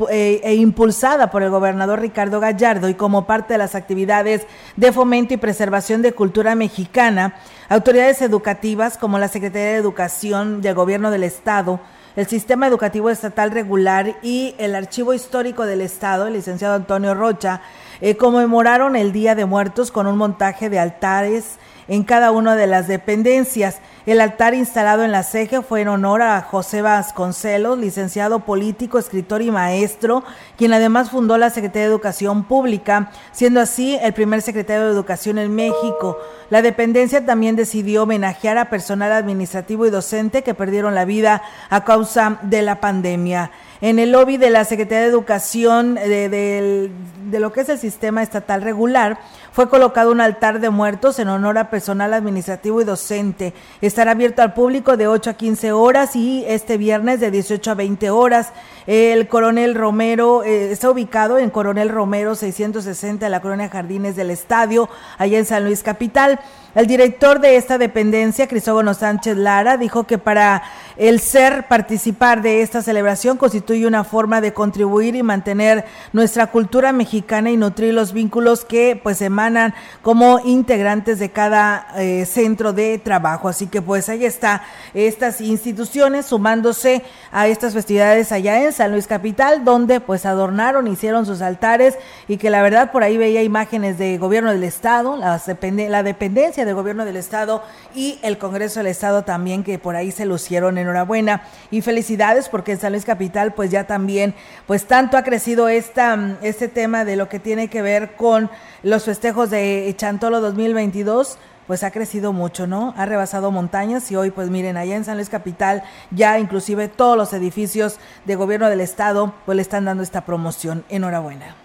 [0.09, 4.91] eh, e impulsada por el gobernador Ricardo Gallardo y como parte de las actividades de
[4.91, 7.35] fomento y preservación de cultura mexicana,
[7.69, 11.79] autoridades educativas como la Secretaría de Educación del Gobierno del Estado,
[12.17, 17.61] el Sistema Educativo Estatal Regular y el Archivo Histórico del Estado, el licenciado Antonio Rocha,
[18.01, 22.67] eh, conmemoraron el Día de Muertos con un montaje de altares en cada una de
[22.67, 23.79] las dependencias.
[24.07, 29.41] El altar instalado en la ceja fue en honor a José Vasconcelos, licenciado político, escritor
[29.41, 30.23] y maestro,
[30.57, 35.39] quien además fundó la Secretaría de Educación Pública, siendo así el primer secretario de Educación
[35.39, 36.17] en México.
[36.49, 41.83] La dependencia también decidió homenajear a personal administrativo y docente que perdieron la vida a
[41.83, 47.53] causa de la pandemia en el lobby de la Secretaría de Educación de, de, lo
[47.53, 49.19] que es el sistema estatal regular,
[49.57, 53.55] fue colocado un altar de muertos en honor a personal administrativo y docente.
[53.81, 57.73] Estará abierto al público de 8 a 15 horas y este viernes de 18 a
[57.73, 58.53] 20 horas.
[58.85, 64.29] El coronel Romero eh, está ubicado en Coronel Romero 660 de la colonia Jardines del
[64.29, 66.39] Estadio, allá en San Luis Capital.
[66.77, 70.61] El director de esta dependencia, Cristóbalo Sánchez Lara, dijo que para
[70.95, 76.93] el ser participar de esta celebración constituye una forma de contribuir y mantener nuestra cultura
[76.93, 82.99] mexicana y nutrir los vínculos que pues emanan como integrantes de cada eh, centro de
[82.99, 83.49] trabajo.
[83.49, 84.61] Así que pues ahí está
[84.93, 91.25] estas instituciones sumándose a estas festividades allá en San Luis Capital, donde pues adornaron, hicieron
[91.25, 96.03] sus altares y que la verdad por ahí veía imágenes de gobierno del estado, la
[96.03, 97.63] dependencia de Gobierno del Estado
[97.95, 100.77] y el Congreso del Estado también, que por ahí se lucieron.
[100.77, 104.35] Enhorabuena y felicidades porque en San Luis Capital pues ya también,
[104.67, 108.49] pues tanto ha crecido esta, este tema de lo que tiene que ver con
[108.83, 112.93] los festejos de Chantolo 2022 pues ha crecido mucho, ¿no?
[112.97, 117.17] Ha rebasado montañas y hoy, pues miren, allá en San Luis Capital, ya inclusive todos
[117.17, 120.85] los edificios de gobierno del estado, pues le están dando esta promoción.
[120.87, 121.55] Enhorabuena.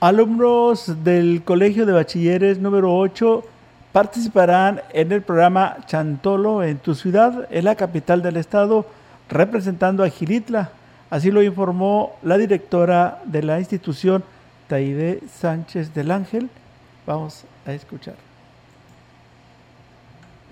[0.00, 3.44] Alumnos del Colegio de Bachilleres número 8
[3.98, 8.86] participarán en el programa Chantolo en tu ciudad, en la capital del estado,
[9.28, 10.70] representando a Gilitla.
[11.10, 14.22] Así lo informó la directora de la institución,
[14.68, 16.48] Taide Sánchez del Ángel.
[17.08, 18.27] Vamos a escuchar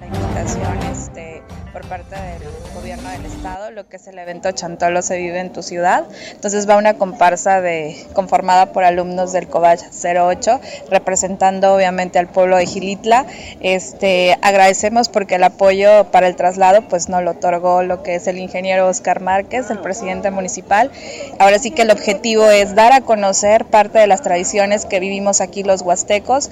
[0.00, 2.42] la invitación este, por parte del
[2.74, 6.04] gobierno del estado, lo que es el evento Chantolo se vive en tu ciudad.
[6.32, 12.56] Entonces va una comparsa de, conformada por alumnos del Cobach 08, representando obviamente al pueblo
[12.56, 13.26] de Gilitla.
[13.60, 18.26] Este, agradecemos porque el apoyo para el traslado pues nos lo otorgó lo que es
[18.26, 20.90] el ingeniero Oscar Márquez, el presidente municipal.
[21.38, 25.40] Ahora sí que el objetivo es dar a conocer parte de las tradiciones que vivimos
[25.40, 26.50] aquí los huastecos.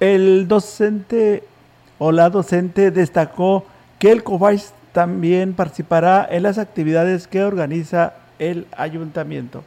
[0.00, 1.42] El docente
[1.98, 3.64] o la docente destacó
[3.98, 9.62] que el COBAIS también participará en las actividades que organiza el ayuntamiento.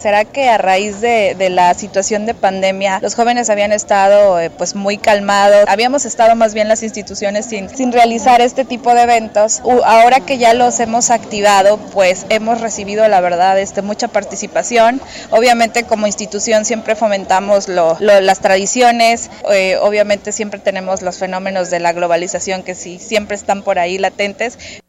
[0.00, 4.74] ¿Será que a raíz de, la situación de pandemia los jóvenes habían estado eh, pues
[4.74, 5.66] muy calmados?
[5.68, 9.60] Habíamos estado más bien las instituciones sin, realizar este tipo de eventos.
[9.84, 15.02] Ahora que ya los hemos activado, pues hemos recibido la verdad este, mucha participación.
[15.28, 21.92] Obviamente como institución siempre fomentamos las tradiciones, eh, obviamente siempre tenemos los fenómenos de la
[21.92, 24.80] globalización que sí siempre están por ahí latentes,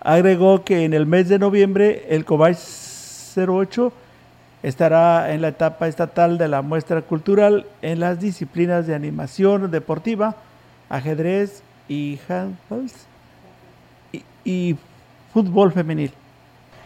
[0.00, 2.58] Agregó que en el mes de noviembre el Cobach
[3.36, 3.92] 08
[4.64, 10.36] estará en la etapa estatal de la muestra cultural en las disciplinas de animación deportiva,
[10.88, 12.94] ajedrez y handballs
[14.42, 14.76] y,
[15.34, 16.12] fútbol femenil.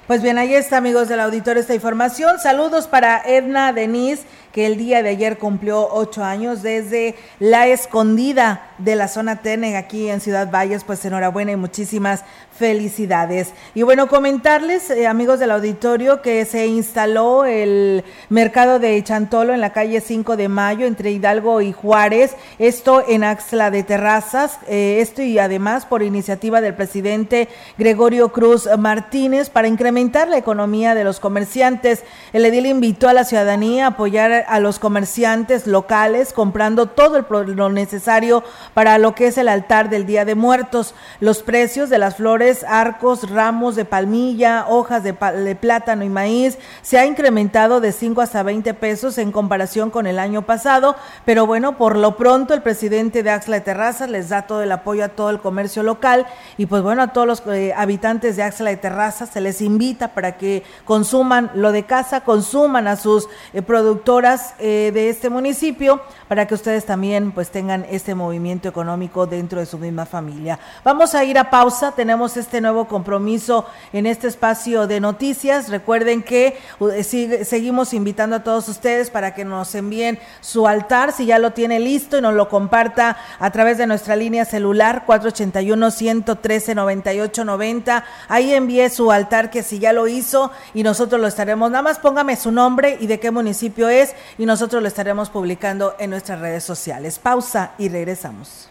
[0.09, 2.41] Pues bien, ahí está, amigos del auditorio, esta información.
[2.41, 8.71] Saludos para Edna Denise, que el día de ayer cumplió ocho años desde la escondida
[8.79, 10.85] de la zona Teneg aquí en Ciudad Valles.
[10.85, 12.25] Pues enhorabuena y muchísimas
[12.59, 13.53] felicidades.
[13.75, 19.61] Y bueno, comentarles, eh, amigos del auditorio, que se instaló el mercado de Chantolo en
[19.61, 22.35] la calle 5 de Mayo, entre Hidalgo y Juárez.
[22.59, 24.59] Esto en Axla de Terrazas.
[24.67, 30.95] eh, esto y además por iniciativa del presidente Gregorio Cruz Martínez para incrementar la economía
[30.95, 32.03] de los comerciantes.
[32.33, 37.69] El edil invitó a la ciudadanía a apoyar a los comerciantes locales comprando todo lo
[37.71, 40.95] necesario para lo que es el altar del Día de Muertos.
[41.21, 46.99] Los precios de las flores, arcos, ramos de palmilla, hojas de plátano y maíz se
[46.99, 51.77] ha incrementado de 5 hasta 20 pesos en comparación con el año pasado, pero bueno,
[51.77, 55.09] por lo pronto el presidente de Axla de Terrazas les da todo el apoyo a
[55.09, 56.27] todo el comercio local
[56.57, 60.09] y pues bueno, a todos los eh, habitantes de Axla de Terrazas se les invita
[60.09, 64.28] para que consuman lo de casa, consuman a sus eh, productoras
[64.59, 69.67] eh, de este municipio para que ustedes también pues tengan este movimiento económico dentro de
[69.67, 70.59] su misma familia.
[70.85, 75.71] Vamos a ir a pausa, tenemos este nuevo compromiso en este espacio de noticias.
[75.71, 76.59] Recuerden que
[76.93, 81.53] eh, seguimos invitando a todos ustedes para que nos envíen su altar, si ya lo
[81.53, 87.45] tiene listo y nos lo comparta a través de nuestra línea celular 481 113 98
[87.45, 88.05] 90.
[88.29, 91.99] Ahí envíe su altar que si ya lo hizo y nosotros lo estaremos, nada más
[91.99, 96.41] póngame su nombre y de qué municipio es y nosotros lo estaremos publicando en nuestras
[96.41, 97.19] redes sociales.
[97.19, 98.69] Pausa y regresamos.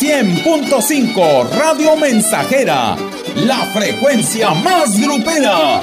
[0.00, 2.96] 100.5 Radio Mensajera,
[3.36, 5.82] la frecuencia más grupera.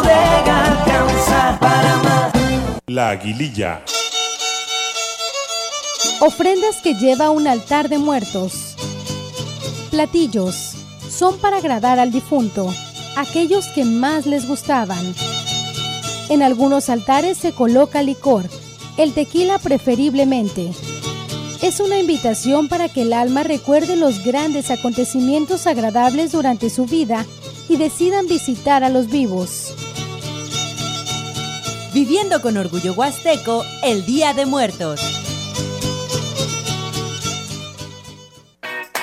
[0.09, 2.33] alcanza para más.
[2.87, 3.81] La aguililla.
[6.19, 8.75] Ofrendas que lleva un altar de muertos.
[9.89, 10.75] Platillos.
[11.09, 12.73] Son para agradar al difunto,
[13.15, 15.13] aquellos que más les gustaban.
[16.29, 18.45] En algunos altares se coloca licor,
[18.97, 20.71] el tequila preferiblemente.
[21.61, 27.25] Es una invitación para que el alma recuerde los grandes acontecimientos agradables durante su vida
[27.71, 29.73] y decidan visitar a los vivos.
[31.93, 35.20] Viviendo con orgullo huasteco el Día de Muertos.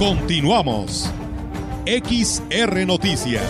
[0.00, 1.12] Continuamos.
[1.84, 3.44] XR Noticias.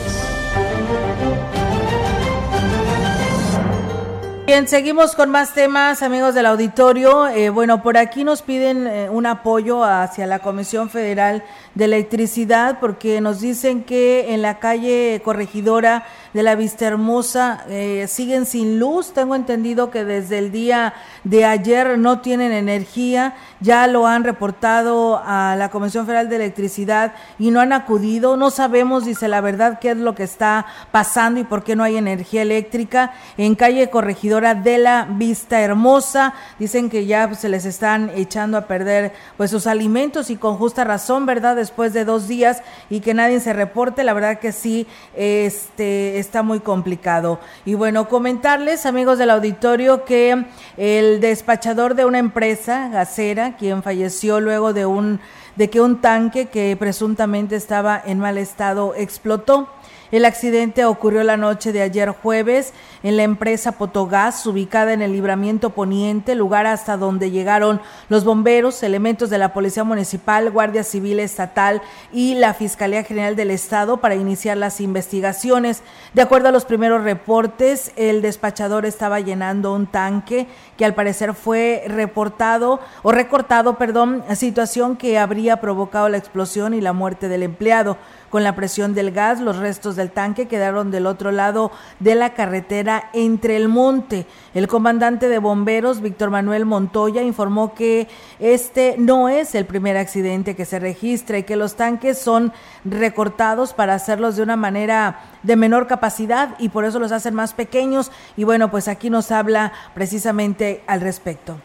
[4.48, 7.28] Bien, seguimos con más temas, amigos del auditorio.
[7.28, 11.44] Eh, bueno, por aquí nos piden eh, un apoyo hacia la Comisión Federal
[11.76, 18.06] de Electricidad porque nos dicen que en la calle Corregidora de la Vista Hermosa eh,
[18.08, 19.12] siguen sin luz.
[19.12, 23.34] Tengo entendido que desde el día de ayer no tienen energía.
[23.60, 28.36] Ya lo han reportado a la Comisión Federal de Electricidad y no han acudido.
[28.36, 31.82] No sabemos, dice la verdad, qué es lo que está pasando y por qué no
[31.82, 33.12] hay energía eléctrica.
[33.36, 36.34] En calle Corregidora de la Vista Hermosa.
[36.58, 40.84] Dicen que ya se les están echando a perder pues sus alimentos y con justa
[40.84, 41.56] razón, ¿verdad?
[41.56, 46.42] Después de dos días y que nadie se reporte, la verdad que sí, este está
[46.42, 47.40] muy complicado.
[47.64, 50.46] Y bueno, comentarles, amigos del auditorio, que
[50.76, 55.20] el despachador de una empresa gasera, quien falleció luego de un
[55.56, 59.68] de que un tanque que presuntamente estaba en mal estado explotó.
[60.10, 62.72] El accidente ocurrió la noche de ayer jueves
[63.04, 68.82] en la empresa Potogás, ubicada en el libramiento poniente, lugar hasta donde llegaron los bomberos,
[68.82, 71.80] elementos de la Policía Municipal, Guardia Civil Estatal
[72.12, 75.82] y la Fiscalía General del Estado para iniciar las investigaciones.
[76.12, 81.34] De acuerdo a los primeros reportes, el despachador estaba llenando un tanque que al parecer
[81.34, 87.44] fue reportado o recortado, perdón, situación que habría provocado la explosión y la muerte del
[87.44, 87.96] empleado.
[88.30, 92.32] Con la presión del gas, los restos del tanque quedaron del otro lado de la
[92.32, 94.24] carretera entre el monte.
[94.54, 98.06] El comandante de bomberos, Víctor Manuel Montoya, informó que
[98.38, 102.52] este no es el primer accidente que se registra y que los tanques son
[102.84, 107.52] recortados para hacerlos de una manera de menor capacidad y por eso los hacen más
[107.52, 108.12] pequeños.
[108.36, 111.60] Y bueno, pues aquí nos habla precisamente al respecto.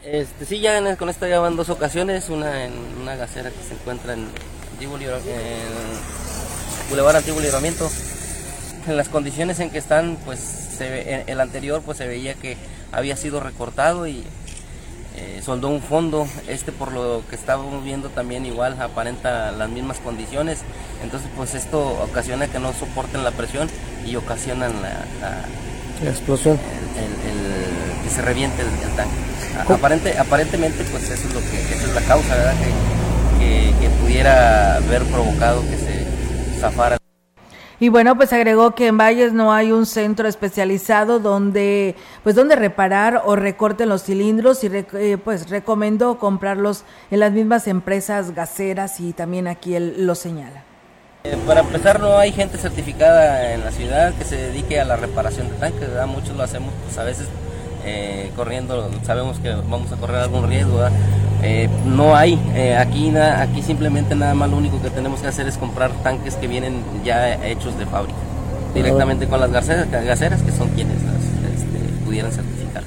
[0.00, 3.74] Este, sí, ya con esto ya van dos ocasiones, una en una gasera que se
[3.74, 4.26] encuentra en
[4.84, 7.88] en Boulevard Antiguo Libramiento.
[8.86, 12.56] En las condiciones en que están, pues se el anterior pues se veía que
[12.90, 14.24] había sido recortado y
[15.16, 16.26] eh, soldó un fondo.
[16.48, 20.58] Este por lo que estábamos viendo también igual aparenta las mismas condiciones.
[21.04, 23.68] Entonces pues esto ocasiona que no soporten la presión
[24.04, 26.58] y ocasionan la, explosión.
[28.02, 29.14] que se reviente el, tanque.
[29.72, 32.54] Aparente, aparentemente pues eso es lo que esa es la causa, ¿verdad?
[32.58, 32.91] que,
[34.02, 36.98] pudiera haber provocado que se zafara.
[37.80, 42.54] Y bueno, pues agregó que en Valles no hay un centro especializado donde, pues donde
[42.54, 49.00] reparar o recorten los cilindros y eh, pues recomendó comprarlos en las mismas empresas gaseras
[49.00, 50.62] y también aquí él lo señala.
[51.24, 54.96] Eh, para empezar, no hay gente certificada en la ciudad que se dedique a la
[54.96, 56.06] reparación de tanques, ¿verdad?
[56.06, 57.26] Muchos lo hacemos, pues a veces
[57.84, 60.80] eh, corriendo, sabemos que vamos a correr algún riesgo,
[61.42, 65.48] eh, no hay, eh, aquí, aquí simplemente nada más lo único que tenemos que hacer
[65.48, 68.18] es comprar tanques que vienen ya hechos de fábrica,
[68.74, 71.16] directamente con las gaseras, gaseras que son quienes las
[71.54, 72.84] este, pudieran certificar.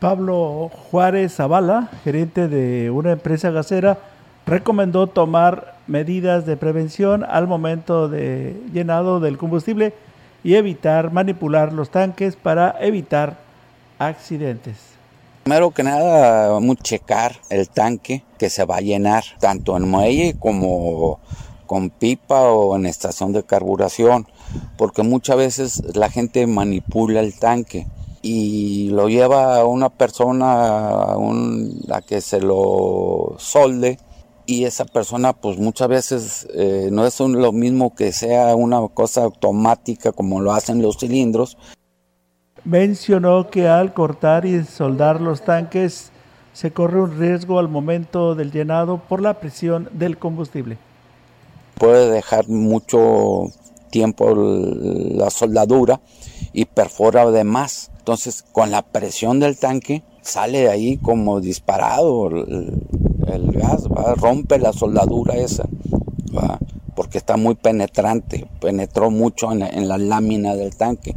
[0.00, 3.98] Pablo Juárez Zavala, gerente de una empresa gasera,
[4.46, 9.94] recomendó tomar medidas de prevención al momento de llenado del combustible
[10.42, 13.38] y evitar manipular los tanques para evitar
[13.98, 14.76] accidentes.
[15.44, 19.88] Primero que nada, vamos a checar el tanque que se va a llenar, tanto en
[19.88, 21.18] muelle como
[21.66, 24.26] con pipa o en estación de carburación,
[24.76, 27.86] porque muchas veces la gente manipula el tanque
[28.22, 33.98] y lo lleva a una persona a que se lo solde
[34.46, 39.24] y esa persona pues muchas veces eh, no es lo mismo que sea una cosa
[39.24, 41.56] automática como lo hacen los cilindros.
[42.64, 46.10] Mencionó que al cortar y soldar los tanques
[46.52, 50.76] se corre un riesgo al momento del llenado por la presión del combustible.
[51.78, 53.46] Puede dejar mucho
[53.90, 56.00] tiempo la soldadura
[56.52, 57.90] y perfora de más.
[57.98, 62.30] Entonces con la presión del tanque sale ahí como disparado
[63.26, 64.14] el gas, ¿va?
[64.14, 65.64] rompe la soldadura esa,
[66.94, 71.14] porque está muy penetrante, penetró mucho en la, lámina del tanque.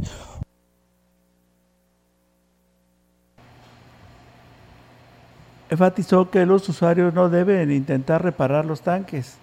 [5.70, 9.36] Enfatizó que los usuarios no deben intentar reparar los tanques.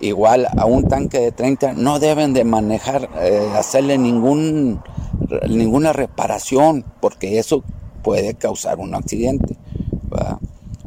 [0.00, 4.82] Igual a un tanque de 30 no deben de manejar, eh, hacerle ningún,
[5.48, 7.62] ninguna reparación, porque eso
[8.02, 9.56] puede causar un accidente.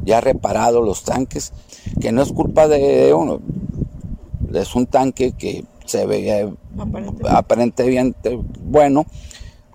[0.04, 1.52] Ya reparado los tanques,
[2.00, 3.40] que no es culpa de uno,
[4.54, 6.52] es un tanque que se ve
[7.28, 9.06] aparentemente bueno,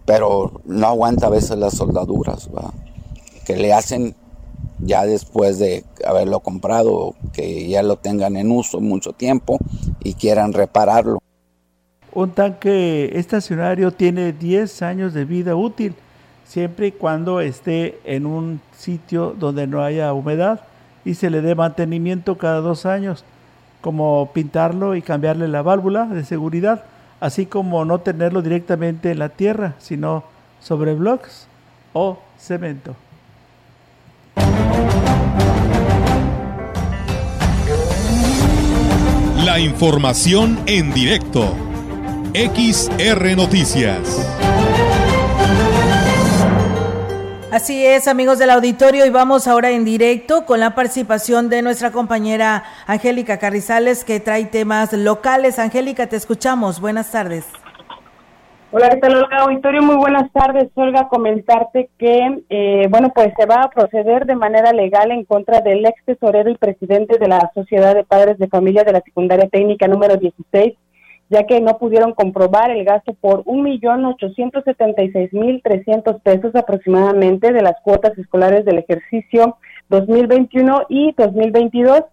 [0.05, 2.49] pero no aguanta a veces las soldaduras,
[3.45, 4.15] que le hacen
[4.79, 9.59] ya después de haberlo comprado, que ya lo tengan en uso mucho tiempo
[10.03, 11.19] y quieran repararlo.
[12.13, 15.95] Un tanque estacionario tiene 10 años de vida útil,
[16.51, 20.59] siempre y cuando esté en un sitio donde no haya humedad
[21.05, 23.23] y se le dé mantenimiento cada dos años,
[23.79, 26.83] como pintarlo y cambiarle la válvula de seguridad,
[27.21, 30.25] así como no tenerlo directamente en la tierra, sino
[30.59, 31.47] sobre blocks
[31.93, 32.97] o cemento.
[39.45, 41.55] La información en directo.
[42.33, 44.60] XR Noticias.
[47.51, 51.91] Así es, amigos del auditorio, y vamos ahora en directo con la participación de nuestra
[51.91, 55.59] compañera Angélica Carrizales, que trae temas locales.
[55.59, 56.79] Angélica, te escuchamos.
[56.79, 57.45] Buenas tardes.
[58.71, 59.27] Hola, ¿qué tal?
[59.29, 60.69] Auditorio, muy buenas tardes.
[60.75, 65.59] Olga, comentarte que, eh, bueno, pues se va a proceder de manera legal en contra
[65.59, 69.49] del ex tesorero y presidente de la Sociedad de Padres de Familia de la Secundaria
[69.49, 70.75] Técnica número 16,
[71.31, 75.61] ya que no pudieron comprobar el gasto por un millón ochocientos setenta y seis mil
[75.63, 79.57] trescientos pesos aproximadamente de las cuotas escolares del ejercicio
[79.89, 82.03] 2021 y 2022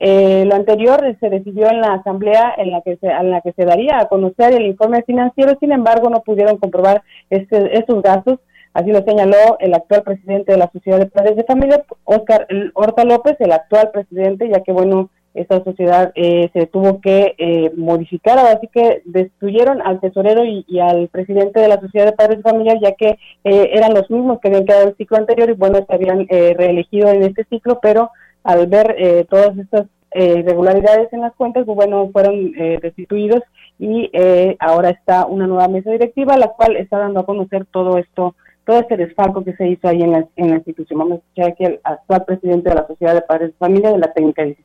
[0.00, 3.52] eh, lo anterior se decidió en la asamblea en la que se, en la que
[3.52, 8.38] se daría a conocer el informe financiero, sin embargo no pudieron comprobar este, estos gastos,
[8.74, 13.02] así lo señaló el actual presidente de la Sociedad de Padres de Familia, Oscar Horta
[13.04, 18.38] López, el actual presidente, ya que bueno, esta sociedad eh, se tuvo que eh, modificar,
[18.38, 22.78] así que destruyeron al tesorero y, al presidente de la Sociedad de Padres de Familia,
[22.80, 25.94] ya que eh, eran los mismos que habían quedado el ciclo anterior y bueno, se
[25.94, 28.10] habían reelegido en este ciclo, pero
[28.48, 33.42] al ver eh, todas estas eh, irregularidades en las cuentas, pues bueno, fueron eh, destituidos
[33.78, 34.10] y
[34.58, 38.80] ahora está una nueva mesa directiva, la cual está dando a conocer todo esto, todo
[38.80, 40.98] este desfalco que se hizo ahí en la, en la institución.
[40.98, 43.98] Vamos a escuchar aquí al actual presidente de la Sociedad de Padres de Familia de
[43.98, 44.56] la Técnica de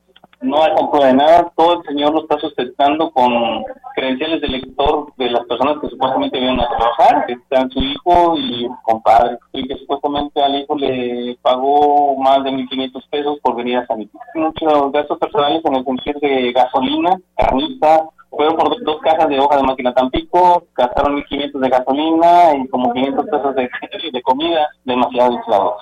[0.44, 3.64] no hay compro de nada, todo el señor lo está sustentando con
[3.96, 8.36] credenciales de lector de las personas que supuestamente vienen a trabajar, que están su hijo
[8.38, 13.78] y compadre, y que supuestamente al hijo le pagó más de 1.500 pesos por venir
[13.78, 19.30] a San Muchos gastos personales en el sentido de gasolina, carnita, fueron por dos cajas
[19.30, 23.70] de hoja de máquina Tampico, gastaron 1.500 de gasolina y como 500 pesos de,
[24.12, 25.76] de comida, demasiado inflados.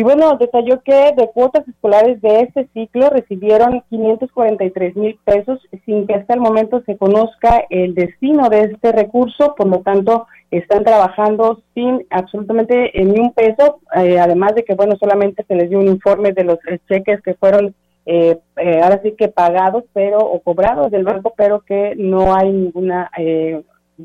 [0.00, 6.06] Y bueno, detalló que de cuotas escolares de este ciclo recibieron 543 mil pesos sin
[6.06, 10.84] que hasta el momento se conozca el destino de este recurso, por lo tanto están
[10.84, 15.78] trabajando sin absolutamente ni un peso, eh, además de que bueno, solamente se les dio
[15.78, 17.74] un informe de los cheques que fueron
[18.06, 22.50] eh, eh, ahora sí que pagados pero o cobrados del banco, pero que no hay
[22.50, 23.10] ninguna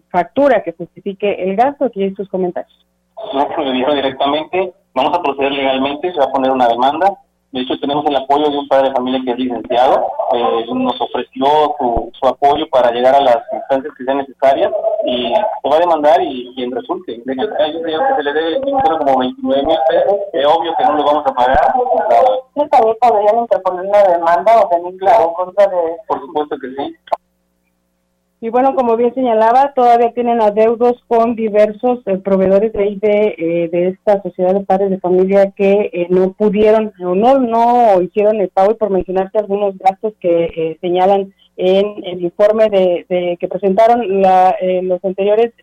[0.10, 1.86] factura que justifique el gasto.
[1.86, 2.86] Aquí hay sus comentarios.
[3.34, 7.12] No, dijo directamente Vamos a proceder legalmente, se va a poner una demanda.
[7.52, 10.08] De hecho, tenemos el apoyo de un padre de familia que es licenciado.
[10.34, 11.46] Eh, nos ofreció
[11.78, 14.72] su, apoyo para llegar a las instancias que sean necesarias
[15.06, 17.22] y se va a demandar y quien resulte.
[17.24, 20.16] De hecho, hay un señor que se le debe como 29 mil pesos.
[20.34, 21.74] Es obvio que no lo vamos a pagar.
[22.56, 25.98] ¿Sí también podrían interponer una demanda o venir claro contra de...?
[26.08, 26.96] Por supuesto que sí.
[28.42, 33.88] Y bueno, como bien señalaba, todavía tienen adeudos con diversos eh, proveedores de, eh, de,
[33.88, 38.50] esta sociedad de padres de familia que eh, no pudieron o no, no hicieron el
[38.50, 38.74] pago.
[38.74, 45.04] Y por mencionarte algunos gastos que señalan en el informe de, que presentaron la, los
[45.06, 45.54] anteriores,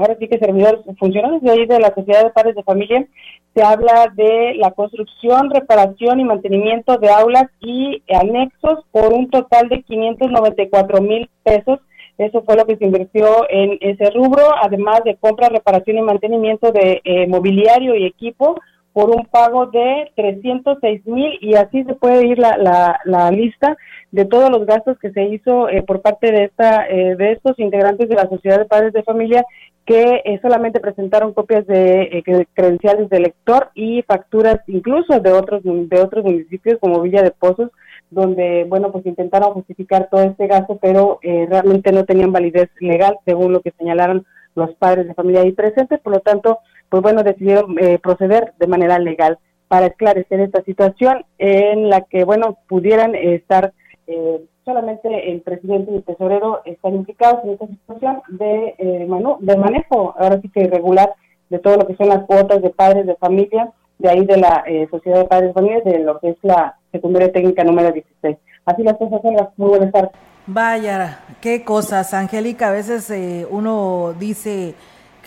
[0.00, 3.06] ahora sí que servidores, funcionarios de ahí de la sociedad de padres de familia,
[3.54, 9.68] se habla de la construcción, reparación y mantenimiento de aulas y anexos por un total
[9.68, 11.80] de 594 mil pesos.
[12.16, 16.72] Eso fue lo que se invirtió en ese rubro, además de compra, reparación y mantenimiento
[16.72, 18.56] de eh, mobiliario y equipo
[18.92, 23.76] por un pago de 306 mil y así se puede ir la, la, la, lista
[24.10, 27.58] de todos los gastos que se hizo eh, por parte de esta eh, de estos
[27.58, 29.44] integrantes de la sociedad de padres de familia
[29.86, 32.22] que eh, solamente presentaron copias de
[32.54, 37.70] credenciales de lector y facturas incluso de otros de otros municipios como Villa de Pozos
[38.10, 43.52] donde bueno pues intentaron justificar todo este gasto pero realmente no tenían validez legal según
[43.52, 46.00] lo que señalaron los padres de familia ahí presentes.
[46.00, 46.58] Por lo tanto
[46.90, 49.38] pues bueno, decidieron eh, proceder de manera legal
[49.68, 53.72] para esclarecer esta situación en la que, bueno, pudieran estar
[54.08, 59.08] eh, solamente el presidente y el tesorero están implicados en esta situación de, eh,
[59.40, 61.14] de manejo, ahora sí que irregular,
[61.48, 64.64] de todo lo que son las cuotas de padres de familia, de ahí de la
[64.90, 68.36] Sociedad de Padres de de lo que es la secundaria técnica número 16.
[68.64, 70.12] Así las cosas son muy buenas tardes.
[70.46, 73.12] Vaya, qué cosas, Angélica, a veces
[73.50, 74.74] uno dice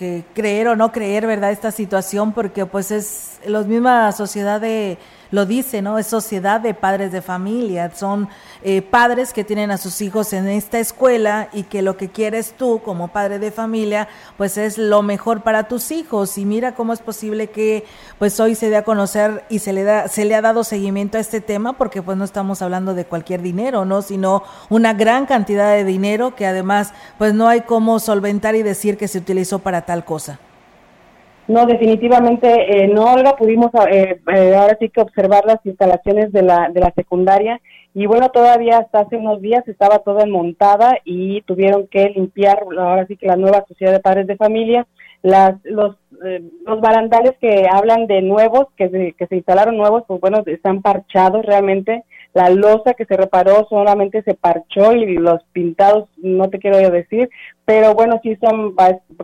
[0.03, 1.51] que creer o no creer, ¿verdad?
[1.51, 4.97] Esta situación, porque pues es la misma sociedad de
[5.33, 5.97] lo dice, ¿no?
[5.97, 8.29] Es sociedad de padres de familia, son
[8.61, 12.53] eh, padres que tienen a sus hijos en esta escuela y que lo que quieres
[12.55, 14.07] tú como padre de familia,
[14.37, 16.37] pues es lo mejor para tus hijos.
[16.37, 17.83] Y mira cómo es posible que
[18.19, 21.17] pues hoy se dé a conocer y se le da, se le ha dado seguimiento
[21.17, 24.03] a este tema, porque pues no estamos hablando de cualquier dinero, ¿no?
[24.03, 28.99] Sino una gran cantidad de dinero que además pues no hay cómo solventar y decir
[28.99, 30.37] que se utilizó para tal cosa.
[31.47, 36.41] No, definitivamente eh, no, Olga, pudimos eh, eh, ahora sí que observar las instalaciones de
[36.41, 37.59] la, de la secundaria
[37.93, 43.05] y bueno, todavía hasta hace unos días estaba toda montada y tuvieron que limpiar ahora
[43.07, 44.87] sí que la nueva sociedad de padres de familia,
[45.21, 45.95] las, los,
[46.65, 50.81] los barandales que hablan de nuevos, que se, que se instalaron nuevos, pues bueno, están
[50.81, 52.03] parchados realmente,
[52.33, 57.29] la losa que se reparó solamente se parchó y los pintados no te quiero decir,
[57.63, 58.75] pero bueno, sí son,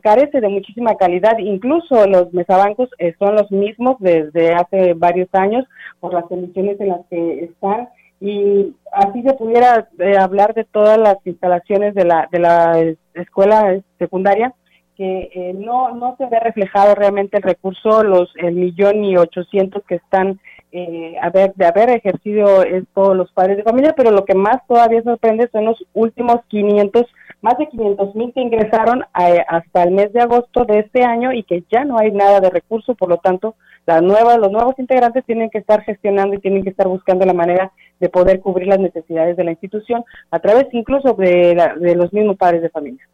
[0.01, 5.65] carece de muchísima calidad, incluso los mesabancos eh, son los mismos desde hace varios años
[5.99, 7.89] por las condiciones en las que están.
[8.21, 13.79] Y así se pudiera eh, hablar de todas las instalaciones de la, de la escuela
[13.97, 14.53] secundaria
[14.99, 19.81] que eh, no, no se ve reflejado realmente el recurso, los el millón y ochocientos
[19.87, 20.41] que están
[20.71, 22.63] eh, haber, de haber ejercido
[22.93, 27.05] todos los padres de familia, pero lo que más todavía sorprende son los últimos 500,
[27.41, 31.43] más de 500 mil que ingresaron hasta el mes de agosto de este año y
[31.43, 33.55] que ya no hay nada de recurso, por lo tanto,
[33.87, 37.33] la nueva, los nuevos integrantes tienen que estar gestionando y tienen que estar buscando la
[37.33, 42.13] manera de poder cubrir las necesidades de la institución a través incluso de, de los
[42.13, 43.07] mismos padres de familia.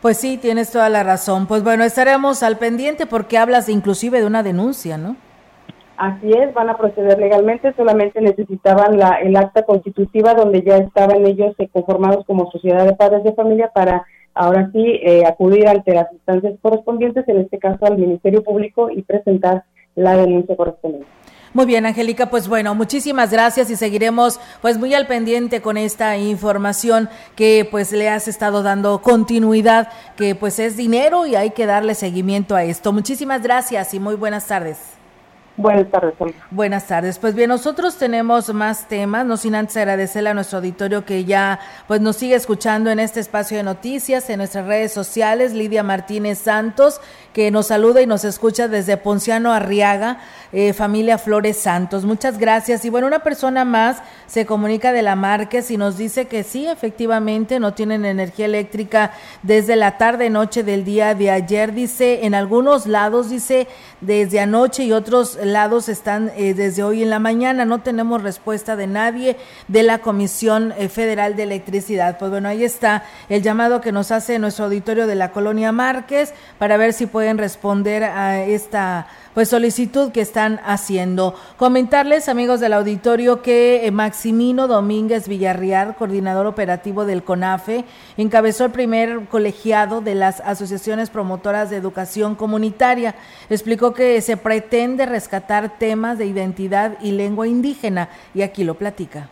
[0.00, 1.46] Pues sí, tienes toda la razón.
[1.46, 5.16] Pues bueno, estaremos al pendiente porque hablas inclusive de una denuncia, ¿no?
[6.02, 11.24] Así es, van a proceder legalmente, solamente necesitaban la, el acta constitutiva donde ya estaban
[11.24, 15.94] ellos eh, conformados como sociedad de padres de familia para ahora sí eh, acudir ante
[15.94, 19.62] las instancias correspondientes, en este caso al Ministerio Público, y presentar
[19.94, 21.06] la denuncia correspondiente.
[21.54, 26.16] Muy bien, Angélica, pues bueno, muchísimas gracias y seguiremos pues muy al pendiente con esta
[26.16, 29.86] información que pues le has estado dando continuidad,
[30.16, 32.92] que pues es dinero y hay que darle seguimiento a esto.
[32.92, 35.01] Muchísimas gracias y muy buenas tardes.
[35.56, 36.14] Buenas tardes.
[36.50, 37.18] Buenas tardes.
[37.18, 41.60] Pues bien, nosotros tenemos más temas, no sin antes agradecerle a nuestro auditorio que ya
[41.86, 46.38] pues nos sigue escuchando en este espacio de noticias, en nuestras redes sociales, Lidia Martínez
[46.38, 47.00] Santos,
[47.32, 50.18] que nos saluda y nos escucha desde Ponciano Arriaga,
[50.52, 52.04] eh, familia Flores Santos.
[52.04, 52.84] Muchas gracias.
[52.84, 56.66] Y bueno, una persona más se comunica de la Márquez y nos dice que sí,
[56.66, 59.12] efectivamente, no tienen energía eléctrica
[59.42, 63.66] desde la tarde noche del día de ayer, dice, en algunos lados, dice,
[64.00, 67.64] desde anoche y otros lados están eh, desde hoy en la mañana.
[67.64, 69.36] No tenemos respuesta de nadie
[69.68, 72.18] de la Comisión eh, Federal de Electricidad.
[72.18, 76.34] Pues bueno, ahí está el llamado que nos hace nuestro auditorio de la colonia Márquez
[76.58, 81.36] para ver si pueden responder a esta pues solicitud que están haciendo.
[81.56, 87.84] Comentarles, amigos del auditorio, que eh, Maximino Domínguez Villarreal, coordinador operativo del CONAFE,
[88.16, 93.14] encabezó el primer colegiado de las asociaciones promotoras de educación comunitaria.
[93.48, 99.28] Explicó que se pretende rescatar temas de identidad y lengua indígena y aquí lo platica.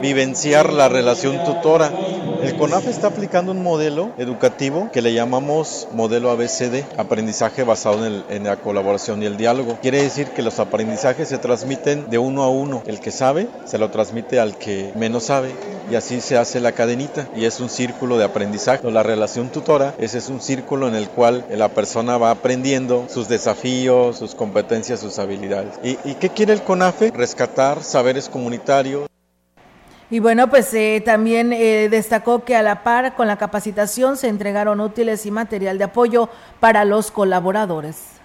[0.00, 1.90] Vivenciar la relación tutora.
[2.40, 8.44] El CONAF está aplicando un modelo educativo que le llamamos modelo ABCD, aprendizaje basado en,
[8.44, 9.76] la colaboración y el diálogo.
[9.82, 12.84] Quiere decir que los aprendizajes se transmiten de uno a uno.
[12.86, 15.50] El que sabe se lo transmite al que menos sabe
[15.90, 18.88] y así se hace la cadenita y es un círculo de aprendizaje.
[18.88, 23.28] La relación tutora ese es un círculo en el cual la persona va aprendiendo sus
[23.28, 25.74] desafíos, sus competencias, sus habilidades.
[25.82, 27.10] ¿Y, y qué quiere el CONAFE?
[27.10, 29.07] Rescatar saberes comunitarios
[30.10, 34.28] y bueno, pues eh, también eh, destacó que a la par con la capacitación se
[34.28, 36.30] entregaron útiles y material de apoyo
[36.60, 38.17] para los colaboradores.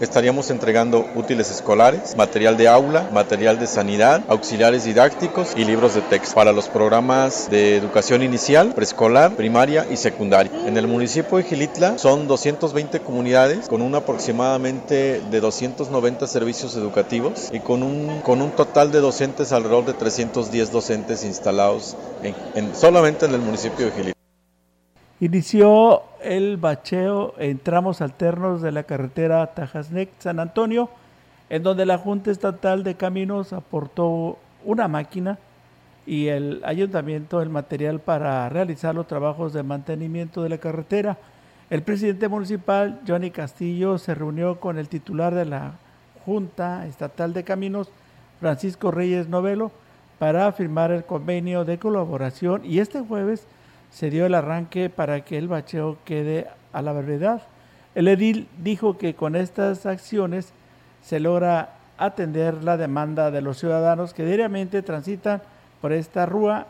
[0.00, 6.00] Estaríamos entregando útiles escolares, material de aula, material de sanidad, auxiliares didácticos y libros de
[6.00, 10.50] texto para los programas de educación inicial, preescolar, primaria y secundaria.
[10.66, 17.50] En el municipio de Gilitla son 220 comunidades con un aproximadamente de 290 servicios educativos
[17.52, 23.26] y con un, con un total de docentes alrededor de 310 docentes instalados en, solamente
[23.26, 24.23] en el municipio de Gilitla.
[25.24, 30.90] Inició el bacheo en tramos alternos de la carretera Tajasnec-San Antonio,
[31.48, 35.38] en donde la Junta Estatal de Caminos aportó una máquina
[36.04, 41.16] y el ayuntamiento el material para realizar los trabajos de mantenimiento de la carretera.
[41.70, 45.72] El presidente municipal, Johnny Castillo, se reunió con el titular de la
[46.26, 47.88] Junta Estatal de Caminos,
[48.40, 49.72] Francisco Reyes Novelo,
[50.18, 53.46] para firmar el convenio de colaboración y este jueves
[53.94, 57.42] se dio el arranque para que el bacheo quede a la verdad.
[57.94, 60.52] El edil dijo que con estas acciones
[61.00, 65.42] se logra atender la demanda de los ciudadanos que diariamente transitan
[65.80, 66.66] por esta rúa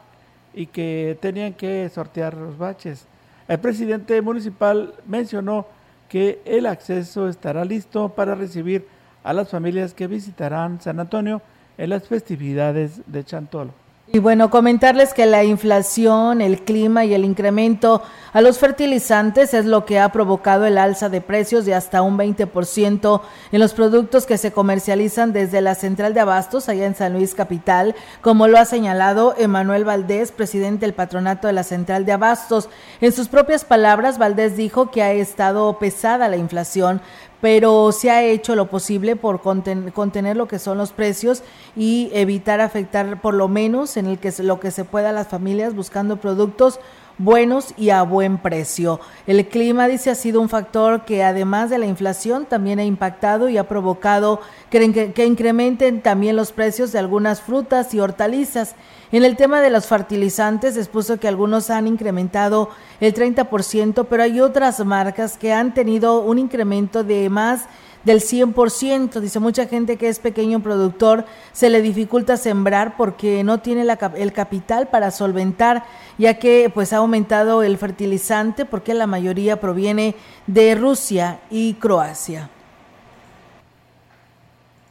[0.52, 3.06] y que tenían que sortear los baches.
[3.48, 5.66] El presidente municipal mencionó
[6.10, 8.86] que el acceso estará listo para recibir
[9.22, 11.40] a las familias que visitarán San Antonio
[11.78, 13.83] en las festividades de Chantolo.
[14.06, 18.02] Y bueno, comentarles que la inflación, el clima y el incremento
[18.34, 22.18] a los fertilizantes es lo que ha provocado el alza de precios de hasta un
[22.18, 27.14] 20% en los productos que se comercializan desde la central de abastos allá en San
[27.14, 32.12] Luis Capital, como lo ha señalado Emanuel Valdés, presidente del patronato de la central de
[32.12, 32.68] abastos.
[33.00, 37.00] En sus propias palabras, Valdés dijo que ha estado pesada la inflación,
[37.44, 41.42] pero se ha hecho lo posible por contener lo que son los precios
[41.76, 45.28] y evitar afectar por lo menos en el que lo que se pueda a las
[45.28, 46.80] familias buscando productos
[47.18, 48.98] buenos y a buen precio.
[49.26, 53.50] El clima, dice, ha sido un factor que además de la inflación también ha impactado
[53.50, 54.40] y ha provocado
[54.70, 58.74] que, que, incrementen también los precios de algunas frutas y hortalizas.
[59.14, 64.40] En el tema de los fertilizantes, expuso que algunos han incrementado el 30%, pero hay
[64.40, 67.66] otras marcas que han tenido un incremento de más
[68.02, 69.20] del 100%.
[69.20, 73.86] Dice mucha gente que es pequeño productor, se le dificulta sembrar porque no tiene
[74.16, 75.84] el capital para solventar,
[76.18, 80.16] ya que pues ha aumentado el fertilizante porque la mayoría proviene
[80.48, 82.50] de Rusia y Croacia.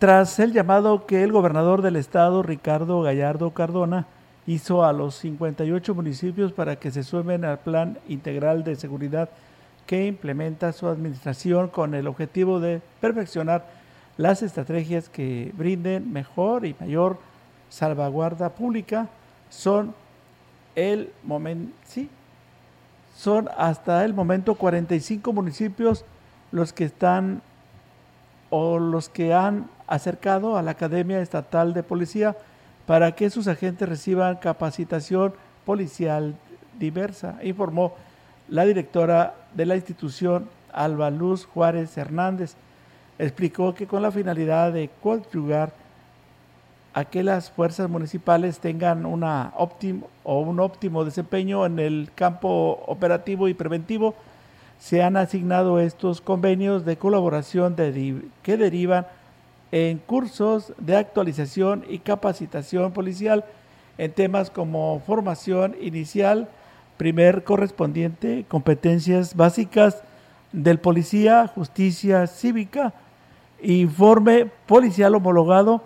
[0.03, 4.05] Tras el llamado que el gobernador del estado, Ricardo Gallardo Cardona,
[4.45, 9.29] hizo a los 58 municipios para que se sumen al Plan Integral de Seguridad
[9.85, 13.65] que implementa su administración con el objetivo de perfeccionar
[14.17, 17.17] las estrategias que brinden mejor y mayor
[17.69, 19.07] salvaguarda pública,
[19.49, 19.95] son
[20.75, 22.09] el momento, sí,
[23.15, 26.03] son hasta el momento 45 municipios
[26.51, 27.41] los que están
[28.49, 32.35] o los que han acercado a la Academia Estatal de Policía
[32.85, 35.33] para que sus agentes reciban capacitación
[35.65, 36.35] policial
[36.77, 37.93] diversa, informó
[38.49, 42.55] la directora de la institución, Alba Luz Juárez Hernández.
[43.19, 45.71] Explicó que con la finalidad de conyugar
[46.93, 52.83] a que las fuerzas municipales tengan una óptimo o un óptimo desempeño en el campo
[52.87, 54.15] operativo y preventivo,
[54.79, 57.75] se han asignado estos convenios de colaboración
[58.43, 59.07] que derivan
[59.73, 63.43] en cursos de actualización y capacitación policial
[63.97, 66.47] en temas como formación inicial,
[66.97, 70.03] primer correspondiente, competencias básicas
[70.51, 72.93] del policía, justicia cívica,
[73.63, 75.81] informe policial homologado,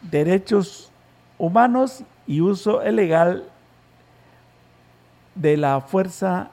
[0.00, 0.90] derechos
[1.36, 3.44] humanos y uso ilegal
[5.34, 6.52] de la fuerza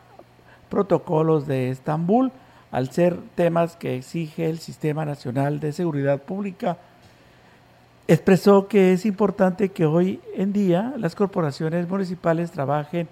[0.67, 2.29] protocolos de Estambul
[2.71, 6.77] al ser temas que exige el Sistema Nacional de Seguridad Pública,
[8.07, 13.07] expresó que es importante que hoy en día las corporaciones municipales trabajen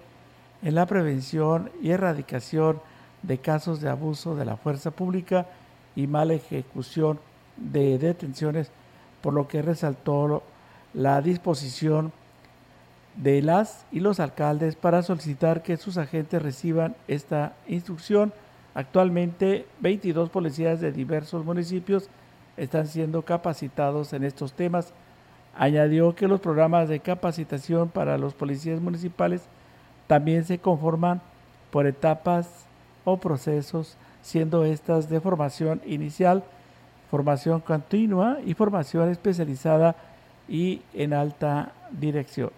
[0.62, 2.80] en la prevención y erradicación
[3.22, 5.46] de casos de abuso de la fuerza pública
[5.94, 7.18] y mala ejecución
[7.56, 8.70] de detenciones,
[9.22, 10.42] por lo que resaltó
[10.94, 12.12] la disposición
[13.16, 18.32] de las y los alcaldes para solicitar que sus agentes reciban esta instrucción
[18.76, 22.10] Actualmente, 22 policías de diversos municipios
[22.58, 24.92] están siendo capacitados en estos temas.
[25.56, 29.40] Añadió que los programas de capacitación para los policías municipales
[30.06, 31.22] también se conforman
[31.70, 32.66] por etapas
[33.06, 36.44] o procesos, siendo estas de formación inicial,
[37.10, 39.96] formación continua y formación especializada
[40.50, 42.50] y en alta dirección.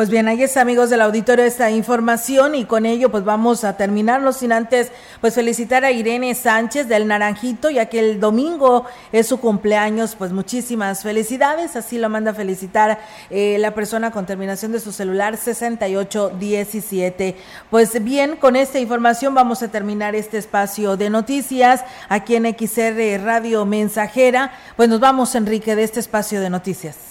[0.00, 3.76] Pues bien, ahí está, amigos del auditorio, esta información y con ello pues vamos a
[3.76, 4.90] terminarlo sin antes
[5.20, 10.32] pues felicitar a Irene Sánchez del Naranjito, ya que el domingo es su cumpleaños, pues
[10.32, 12.98] muchísimas felicidades, así lo manda a felicitar
[13.28, 17.36] eh, la persona con terminación de su celular 6817.
[17.68, 23.22] Pues bien, con esta información vamos a terminar este espacio de noticias aquí en XR
[23.22, 24.52] Radio Mensajera.
[24.76, 27.09] Pues nos vamos, Enrique, de este espacio de noticias.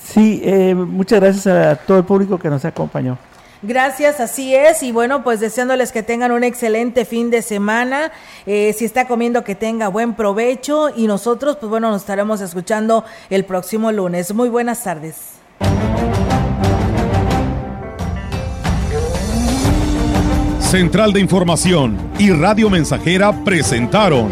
[0.00, 3.18] Sí, eh, muchas gracias a todo el público que nos acompañó.
[3.62, 4.82] Gracias, así es.
[4.82, 8.10] Y bueno, pues deseándoles que tengan un excelente fin de semana.
[8.44, 10.90] Eh, si está comiendo, que tenga buen provecho.
[10.94, 14.34] Y nosotros, pues bueno, nos estaremos escuchando el próximo lunes.
[14.34, 15.16] Muy buenas tardes.
[20.58, 24.30] Central de Información y Radio Mensajera presentaron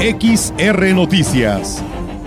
[0.00, 1.82] XR Noticias.